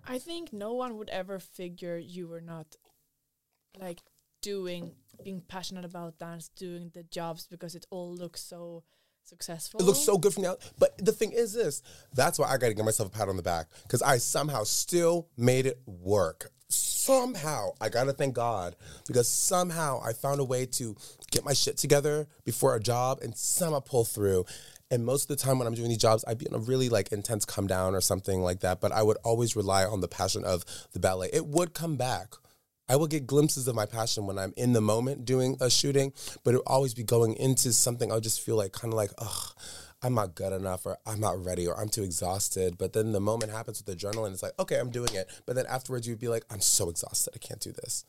[0.06, 2.76] I think no one would ever figure you were not
[3.78, 4.02] like
[4.42, 4.92] doing
[5.24, 8.84] being passionate about dance, doing the jobs because it all looks so
[9.24, 9.80] successful.
[9.80, 10.72] It looks so good from the out.
[10.78, 11.82] But the thing is this
[12.14, 14.64] that's why I got to give myself a pat on the back because I somehow
[14.64, 16.50] still made it work.
[16.68, 18.74] Somehow, I got to thank God
[19.06, 20.96] because somehow I found a way to
[21.30, 24.44] get my shit together before a job and somehow pull through.
[24.90, 26.88] And most of the time when I'm doing these jobs, I'd be in a really
[26.88, 28.80] like intense come down or something like that.
[28.80, 31.30] But I would always rely on the passion of the ballet.
[31.32, 32.34] It would come back.
[32.88, 36.12] I will get glimpses of my passion when I'm in the moment doing a shooting,
[36.44, 39.10] but it would always be going into something I'll just feel like kind of like,
[39.18, 39.54] ugh,
[40.02, 42.78] I'm not good enough or I'm not ready or I'm too exhausted.
[42.78, 45.28] But then the moment happens with adrenaline, it's like, okay, I'm doing it.
[45.46, 48.04] But then afterwards you'd be like, I'm so exhausted, I can't do this.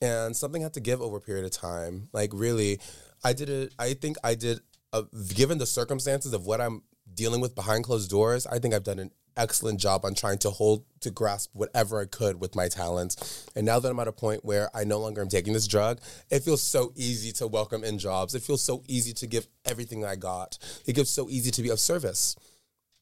[0.00, 2.08] And something had to give over a period of time.
[2.12, 2.78] Like really,
[3.24, 4.60] I did it, I think I did,
[4.92, 5.02] uh,
[5.34, 6.82] given the circumstances of what I'm
[7.12, 10.50] dealing with behind closed doors, I think I've done an excellent job on trying to
[10.50, 13.46] hold to grasp whatever I could with my talents.
[13.54, 16.00] And now that I'm at a point where I no longer am taking this drug,
[16.30, 18.34] it feels so easy to welcome in jobs.
[18.34, 20.58] It feels so easy to give everything I got.
[20.86, 22.36] It feels so easy to be of service.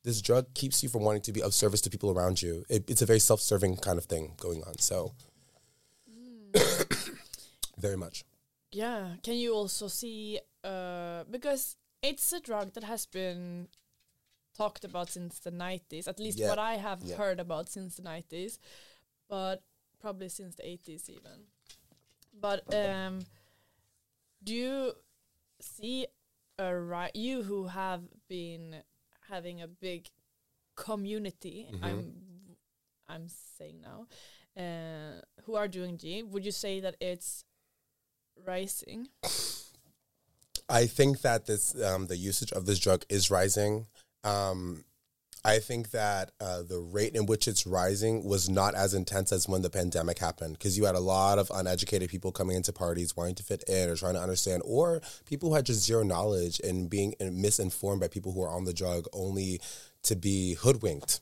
[0.03, 2.65] This drug keeps you from wanting to be of service to people around you.
[2.69, 4.79] It, it's a very self-serving kind of thing going on.
[4.79, 5.15] So,
[7.79, 8.25] very much.
[8.75, 9.17] Yeah.
[9.23, 13.69] Can you also see uh because it's a drug that has been
[14.57, 16.49] talked about since the 90s, at least Yeah.
[16.49, 17.17] what I have Yeah.
[17.17, 18.59] heard about since the 90s,
[19.29, 19.63] but
[20.01, 21.47] probably since the 80s even.
[22.41, 23.21] But um
[24.43, 24.93] do you
[25.61, 26.07] see
[26.59, 28.83] a right you who have been
[29.29, 30.09] having a big
[30.77, 31.85] community Mm-hmm.
[31.85, 32.13] I'm
[33.09, 34.07] I'm saying now
[34.57, 37.45] uh, who are doing G would you say that it's
[38.47, 39.09] rising
[40.69, 43.87] I think that this um, the usage of this drug is rising.
[44.23, 44.85] Um,
[45.47, 49.47] I think that uh, the rate in which it's rising was not as intense as
[49.47, 53.15] when the pandemic happened because you had a lot of uneducated people coming into parties
[53.15, 56.61] wanting to fit in or trying to understand, or people who had just zero knowledge
[56.61, 59.61] and being misinformed by people who are on the drug only
[60.03, 61.21] to be hoodwinked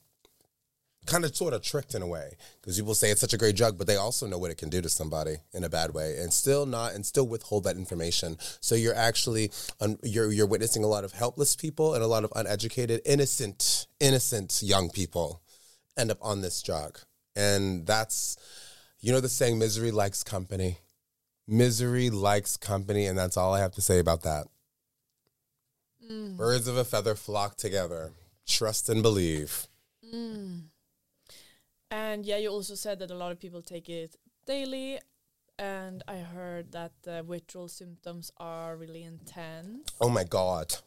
[1.07, 3.57] kind of sort of tricked in a way because people say it's such a great
[3.57, 6.17] drug, but they also know what it can do to somebody in a bad way,
[6.19, 8.37] and still not and still withhold that information.
[8.61, 9.51] So you're actually
[9.81, 13.87] un, you're you're witnessing a lot of helpless people and a lot of uneducated, innocent,
[14.01, 15.43] innocent young people
[15.97, 16.99] end up on this drug,
[17.35, 18.37] and that's
[19.01, 20.79] you know the saying, misery likes company.
[21.49, 24.47] Misery likes company, and that's all I have to say about that.
[26.09, 26.37] Mm.
[26.37, 28.13] Birds of a feather flock together.
[28.47, 29.67] Trust and believe.
[30.15, 30.63] Mm.
[31.93, 34.17] And yeah, you also said that a lot of people take it
[34.47, 34.99] daily.
[35.59, 39.91] And I heard that the withdrawal symptoms are really intense.
[40.01, 40.75] Oh my god.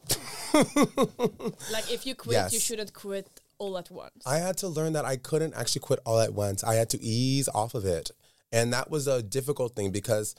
[1.71, 4.25] Like if you quit, you shouldn't quit all at once.
[4.25, 6.63] I had to learn that I couldn't actually quit all at once.
[6.63, 8.11] I had to ease off of it.
[8.53, 10.33] And that was a difficult thing because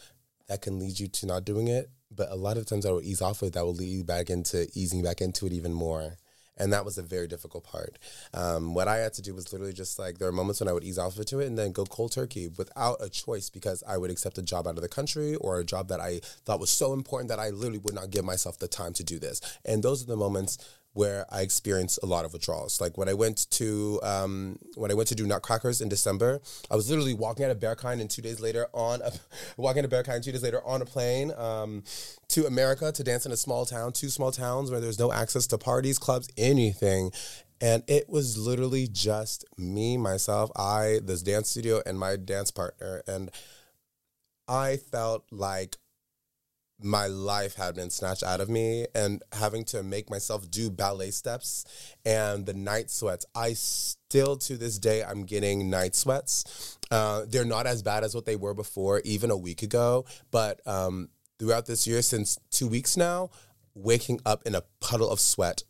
[0.48, 1.90] that can lead you to not doing it.
[2.10, 4.04] But a lot of times I would ease off of it, that will lead you
[4.04, 6.16] back into easing back into it even more.
[6.56, 7.98] And that was a very difficult part.
[8.32, 10.72] Um, what I had to do was literally just like there are moments when I
[10.72, 13.98] would ease off into it and then go cold turkey without a choice because I
[13.98, 16.70] would accept a job out of the country or a job that I thought was
[16.70, 19.40] so important that I literally would not give myself the time to do this.
[19.64, 20.58] And those are the moments
[20.96, 22.80] where I experienced a lot of withdrawals.
[22.80, 26.40] Like when I went to um, when I went to do Nutcrackers in December,
[26.70, 29.12] I was literally walking out of Berghain and two days later on a,
[29.58, 31.84] walking of Berghain two days later on a plane um,
[32.28, 35.46] to America to dance in a small town, two small towns where there's no access
[35.48, 37.12] to parties, clubs, anything.
[37.60, 43.02] And it was literally just me, myself, I, this dance studio, and my dance partner.
[43.06, 43.30] And
[44.48, 45.76] I felt like
[46.82, 51.10] my life had been snatched out of me and having to make myself do ballet
[51.10, 51.64] steps
[52.04, 53.24] and the night sweats.
[53.34, 56.78] I still to this day i'm getting night sweats.
[56.90, 60.60] Uh, they're not as bad as what they were before even a week ago but
[60.66, 61.08] um,
[61.38, 63.30] throughout this year since two weeks now
[63.74, 65.64] waking up in a puddle of sweat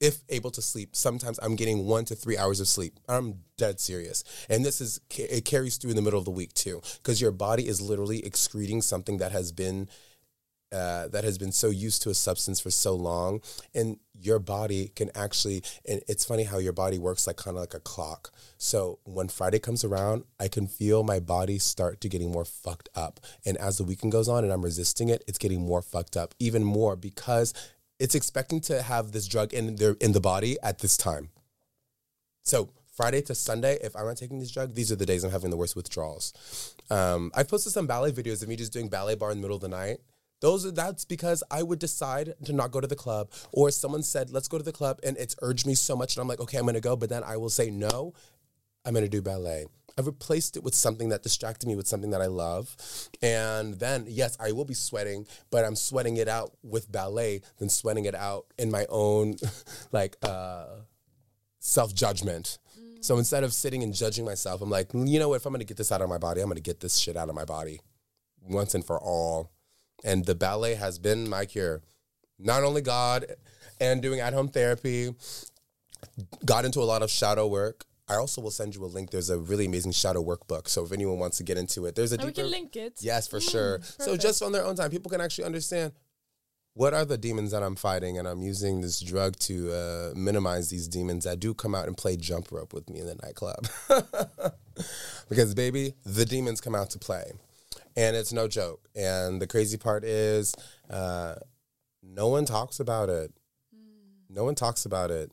[0.00, 0.96] if able to sleep.
[0.96, 2.98] Sometimes i'm getting one to three hours of sleep.
[3.08, 4.24] I'm dead serious.
[4.50, 7.30] And this is it carries through in the middle of the week too because your
[7.30, 9.88] body is literally excreting something that has been
[10.72, 13.40] uh, that has been so used to a substance for so long
[13.74, 17.60] and your body can actually and it's funny how your body works like kind of
[17.60, 18.30] like a clock.
[18.58, 22.88] So when friday comes around i can feel my body start to getting more fucked
[22.94, 23.20] up.
[23.44, 26.34] And as the weekend goes on and i'm resisting it it's getting more fucked up
[26.38, 27.52] even more because
[28.02, 31.30] it's expecting to have this drug in their in the body at this time.
[32.42, 35.30] So Friday to Sunday, if I'm not taking this drug, these are the days I'm
[35.30, 36.74] having the worst withdrawals.
[36.90, 39.56] Um, I've posted some ballet videos of me just doing ballet barre in the middle
[39.56, 39.98] of the night
[40.42, 44.02] those are, that's because I would decide to not go to the club, or someone
[44.02, 46.40] said, "Let's go to the club," and it's urged me so much, and I'm like,
[46.40, 48.12] "Okay, I'm to go," but then I will say no.
[48.84, 49.66] I'm to do ballet.
[49.96, 52.76] I've replaced it with something that distracted me with something that I love.
[53.22, 57.68] And then, yes, I will be sweating, but I'm sweating it out with ballet than
[57.68, 59.36] sweating it out in my own
[59.92, 60.66] like uh,
[61.60, 62.58] self judgment.
[62.76, 63.04] Mm.
[63.04, 65.36] So instead of sitting and judging myself, I'm like, you know what?
[65.36, 67.28] If I'm to get this out of my body, I'm to get this shit out
[67.28, 67.80] of my body
[68.40, 69.50] once and for all.
[70.04, 71.82] And the ballet has been my cure.
[72.38, 73.26] Not only God
[73.80, 75.14] and doing at home therapy,
[76.44, 77.84] got into a lot of shadow work.
[78.08, 79.10] I also will send you a link.
[79.10, 80.68] There's a really amazing shadow workbook.
[80.68, 82.94] So if anyone wants to get into it, there's a And we can link it.
[83.00, 83.80] Yes, for Mm, sure.
[83.98, 85.92] So just on their own time, people can actually understand
[86.74, 90.70] what are the demons that I'm fighting, and I'm using this drug to uh, minimize
[90.70, 93.66] these demons that do come out and play jump rope with me in the nightclub.
[95.28, 97.32] because baby, the demons come out to play,
[97.96, 98.88] and it's no joke.
[98.94, 100.54] And the crazy part is,
[100.90, 101.36] uh,
[102.02, 103.32] no one talks about it.
[104.28, 105.30] No one talks about it.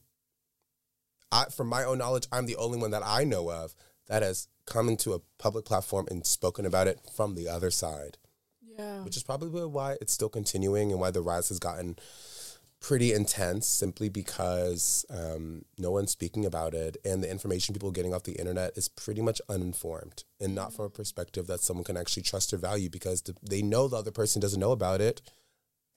[1.32, 3.76] I, from my own knowledge, I'm the only one that I know of
[4.08, 8.18] that has come into a public platform and spoken about it from the other side,
[8.62, 9.04] Yeah.
[9.04, 11.98] which is probably why it's still continuing and why the rise has gotten
[12.82, 17.94] pretty intense simply because um, no one's speaking about it and the information people are
[17.94, 21.84] getting off the internet is pretty much uninformed and not from a perspective that someone
[21.84, 25.02] can actually trust or value because the, they know the other person doesn't know about
[25.02, 25.22] it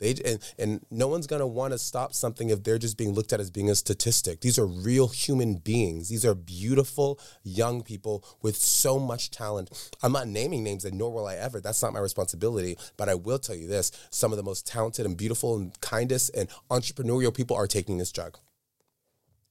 [0.02, 3.32] they and, and no one's gonna want to stop something if they're just being looked
[3.32, 4.40] at as being a statistic.
[4.40, 6.08] These are real human beings.
[6.08, 9.70] These are beautiful young people with so much talent.
[10.02, 11.60] I'm not naming names, and nor will I ever.
[11.60, 12.76] That's not my responsibility.
[12.96, 16.32] But I will tell you this: some of the most talented and beautiful and kindest
[16.36, 18.38] and entrepreneurial people are taking this drug,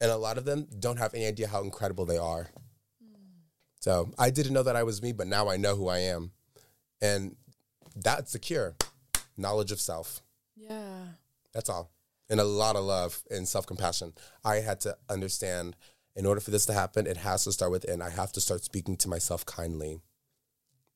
[0.02, 2.50] and a lot of them don't have any idea how incredible they are.
[3.02, 3.48] Mm.
[3.80, 6.32] So I didn't know that I was me, but now I know who I am,
[7.02, 7.38] and
[7.96, 8.76] that's the cure:
[9.38, 10.22] knowledge of self.
[10.56, 11.06] Yeah.
[11.54, 11.92] That's all.
[12.30, 14.14] And a lot of love and self compassion.
[14.44, 15.76] I had to understand
[16.16, 18.02] in order for this to happen, it has to start within.
[18.02, 20.00] I have to start speaking to myself kindly.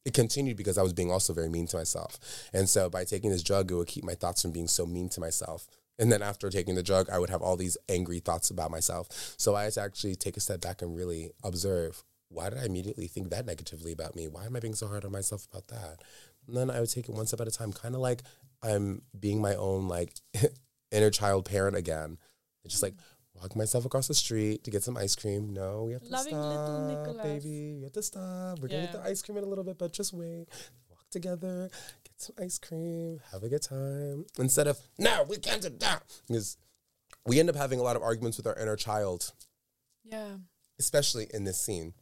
[0.03, 2.19] It continued because I was being also very mean to myself.
[2.53, 5.09] And so by taking this drug, it would keep my thoughts from being so mean
[5.09, 5.67] to myself.
[5.97, 9.07] And then after taking the drug, I would have all these angry thoughts about myself.
[9.37, 12.65] So I had to actually take a step back and really observe why did I
[12.65, 14.27] immediately think that negatively about me?
[14.27, 16.01] Why am I being so hard on myself about that?
[16.47, 18.23] And then I would take it one step at a time, kind of like
[18.65, 20.13] I'm being my own like
[20.91, 22.17] inner child parent again.
[22.65, 22.95] I just like
[23.33, 25.53] walk myself across the street to get some ice cream.
[25.53, 27.75] No, we have to Loving stop, baby.
[27.77, 28.59] We have to stop.
[28.59, 30.47] We're gonna get the ice cream in a little bit, but just wait.
[30.89, 31.69] Walk together,
[32.03, 34.25] get some ice cream, have a good time.
[34.39, 36.57] Instead of no, we can't do that because
[37.25, 39.31] we end up having a lot of arguments with our inner child,
[40.03, 40.37] Yeah.
[40.79, 41.93] especially in this scene.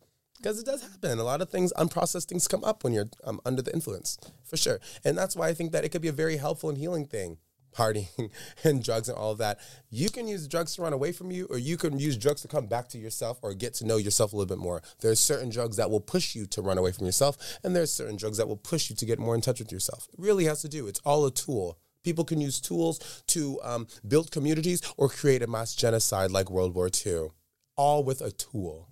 [0.44, 1.20] Because it does happen.
[1.20, 4.58] A lot of things, unprocessed things come up when you're um, under the influence, for
[4.58, 4.82] sure.
[5.06, 7.38] And that's why I think that it could be a very helpful and healing thing
[7.74, 8.30] partying
[8.66, 9.60] and drugs and all of that.
[9.90, 12.50] You can use drugs to run away from you, or you can use drugs to
[12.50, 14.82] come back to yourself or get to know yourself a little bit more.
[15.00, 18.18] There's certain drugs that will push you to run away from yourself, and there's certain
[18.18, 20.10] drugs that will push you to get more in touch with yourself.
[20.12, 20.88] It really has to do.
[20.88, 21.80] It's all a tool.
[22.04, 26.76] People can use tools to um, build communities or create a mass genocide like World
[26.76, 27.30] War II,
[27.78, 28.90] all with a tool.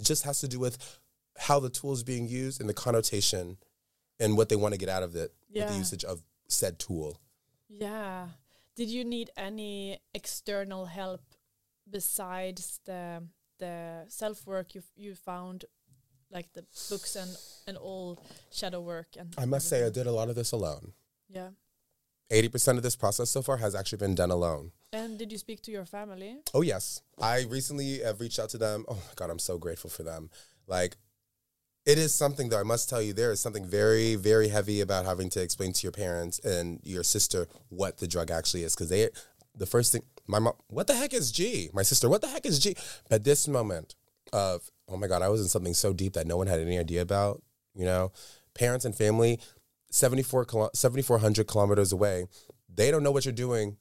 [0.00, 0.98] Just has to do with
[1.38, 3.56] how the tool is being used and the connotation
[4.18, 7.20] and what they want to get out of it with the usage of said tool.
[7.68, 8.28] Yeah.
[8.76, 11.22] Did you need any external help
[11.88, 13.22] besides the
[13.58, 15.66] the self work you you found,
[16.30, 17.36] like the books and
[17.66, 18.18] and all
[18.50, 19.34] shadow work and?
[19.36, 20.92] I must say, I did a lot of this alone.
[21.28, 21.50] Yeah.
[22.30, 24.72] 80% of this process so far has actually been done alone.
[24.92, 26.36] And did you speak to your family?
[26.52, 27.00] Oh, yes.
[27.18, 28.84] I recently have reached out to them.
[28.88, 30.28] Oh, my God, I'm so grateful for them.
[30.66, 30.98] Like,
[31.86, 35.06] it is something, though, I must tell you, there is something very, very heavy about
[35.06, 38.74] having to explain to your parents and your sister what the drug actually is.
[38.74, 39.08] Because they,
[39.56, 41.70] the first thing, my mom, what the heck is G?
[41.72, 42.76] My sister, what the heck is G?
[43.08, 43.94] But this moment
[44.30, 46.78] of, oh my God, I was in something so deep that no one had any
[46.78, 47.42] idea about,
[47.74, 48.12] you know,
[48.54, 49.40] parents and family,
[49.90, 52.26] 74 7,400 kilometers away,
[52.74, 53.78] they don't know what you're doing,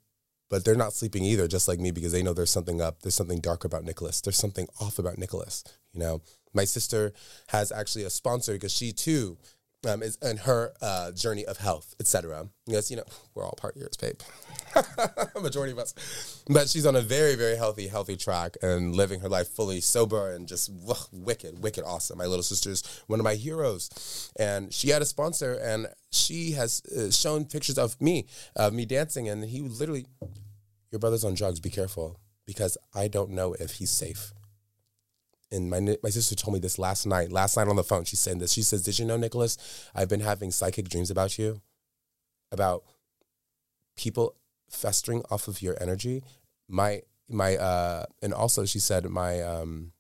[0.51, 3.01] but they're not sleeping either, just like me, because they know there's something up.
[3.01, 4.19] There's something dark about Nicholas.
[4.19, 5.63] There's something off about Nicholas.
[5.93, 6.21] You know,
[6.53, 7.13] my sister
[7.47, 9.37] has actually a sponsor because she too
[9.87, 12.47] um, is in her uh, journey of health, etc.
[12.67, 13.03] Yes, you know,
[13.33, 14.19] we're all partiers, babe.
[15.41, 19.29] Majority of us, but she's on a very, very healthy, healthy track and living her
[19.29, 22.17] life fully sober and just ugh, wicked, wicked awesome.
[22.17, 26.81] My little sister's one of my heroes, and she had a sponsor, and she has
[26.85, 30.05] uh, shown pictures of me, of me dancing, and he literally,
[30.91, 31.59] your brother's on drugs.
[31.59, 34.33] Be careful because I don't know if he's safe.
[35.51, 37.31] And my my sister told me this last night.
[37.31, 38.53] Last night on the phone, she said this.
[38.53, 39.57] She says, "Did you know, Nicholas?
[39.93, 41.61] I've been having psychic dreams about you,
[42.51, 42.83] about
[43.97, 44.35] people
[44.69, 46.23] festering off of your energy.
[46.69, 49.91] My my uh, and also she said my um,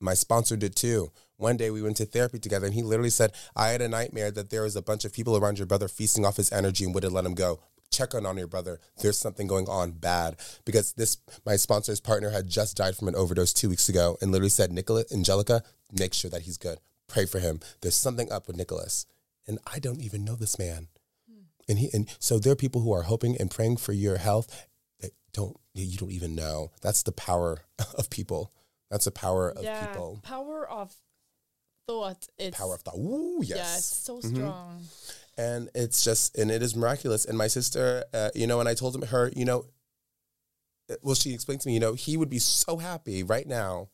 [0.00, 1.10] my sponsor did too.
[1.38, 4.30] One day we went to therapy together, and he literally said, "I had a nightmare
[4.30, 6.94] that there was a bunch of people around your brother feasting off his energy and
[6.94, 7.60] wouldn't let him go."
[7.90, 8.80] Check on on your brother.
[9.00, 13.14] There's something going on bad because this my sponsor's partner had just died from an
[13.14, 16.78] overdose two weeks ago, and literally said, "Nicola, Angelica, make sure that he's good.
[17.08, 17.60] Pray for him.
[17.80, 19.06] There's something up with Nicholas."
[19.46, 20.88] And I don't even know this man.
[21.68, 24.66] And he and so there are people who are hoping and praying for your health
[25.00, 26.72] that don't you don't even know.
[26.82, 27.62] That's the power
[27.96, 28.52] of people.
[28.90, 29.86] That's the power of yeah.
[29.86, 30.20] people.
[30.22, 30.94] Power of
[31.86, 32.26] thought.
[32.38, 32.96] It's Power of thought.
[32.96, 33.56] Ooh, yes.
[33.56, 34.34] Yeah, it's so Mhm.
[34.36, 34.84] strong.
[35.36, 37.24] And it's just and it is miraculous.
[37.24, 39.66] And my sister uh, you know and i told him her you know
[41.02, 43.88] well she explained to me you know he would be so happy right now.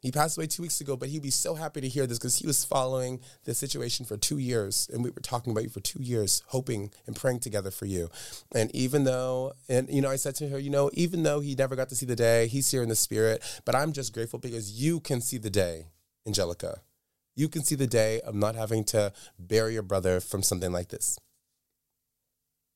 [0.00, 2.38] He passed away two weeks ago but he'd be so happy to hear this because
[2.38, 4.88] he was following the situation for two years.
[4.92, 8.08] And we were talking about you for two years hoping and praying together for you.
[8.54, 11.56] And even though and you know i said to her you know even though he
[11.56, 14.38] never got to see the day he's here in the spirit but i'm just grateful
[14.38, 15.86] because you can see the day
[16.26, 16.80] angelica
[17.38, 20.88] you can see the day of not having to bury your brother from something like
[20.88, 21.20] this.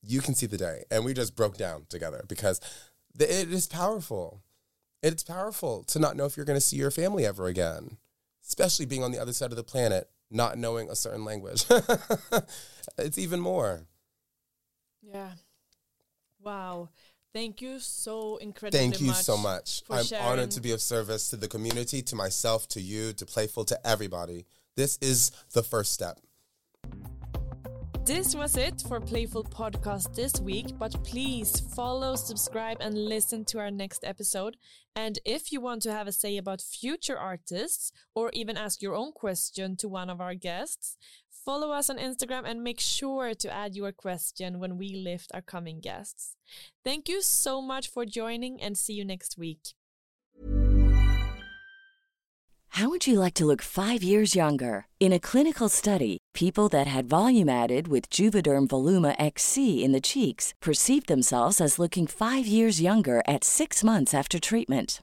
[0.05, 0.85] You can see the day.
[0.89, 2.61] And we just broke down together because
[3.19, 4.41] it is powerful.
[5.03, 7.97] It's powerful to not know if you're going to see your family ever again,
[8.47, 11.65] especially being on the other side of the planet, not knowing a certain language.
[12.99, 13.89] it's even more.
[15.03, 15.33] Yeah.
[16.41, 16.91] Wow.
[17.35, 19.83] Thank you so incredibly Thank you much so much.
[19.91, 20.25] I'm sharing.
[20.25, 23.87] honored to be of service to the community, to myself, to you, to Playful, to
[23.87, 24.45] everybody.
[24.77, 26.19] This is the first step.
[28.05, 33.61] This was it for Playful Podcast this week, but please follow, subscribe, and listen to
[33.61, 34.57] our next episode.
[34.97, 38.97] And if you want to have a say about future artists or even ask your
[38.97, 40.99] own question to one of our guests,
[41.45, 45.43] follow us on Instagram and make sure to add your question when we lift our
[45.43, 46.37] coming guests.
[46.85, 49.75] Thank you so much for joining and see you next week.
[52.77, 54.87] How would you like to look five years younger?
[54.99, 60.01] In a clinical study, people that had volume added with Juvederm Voluma XC in the
[60.01, 65.03] cheeks perceived themselves as looking five years younger at six months after treatment.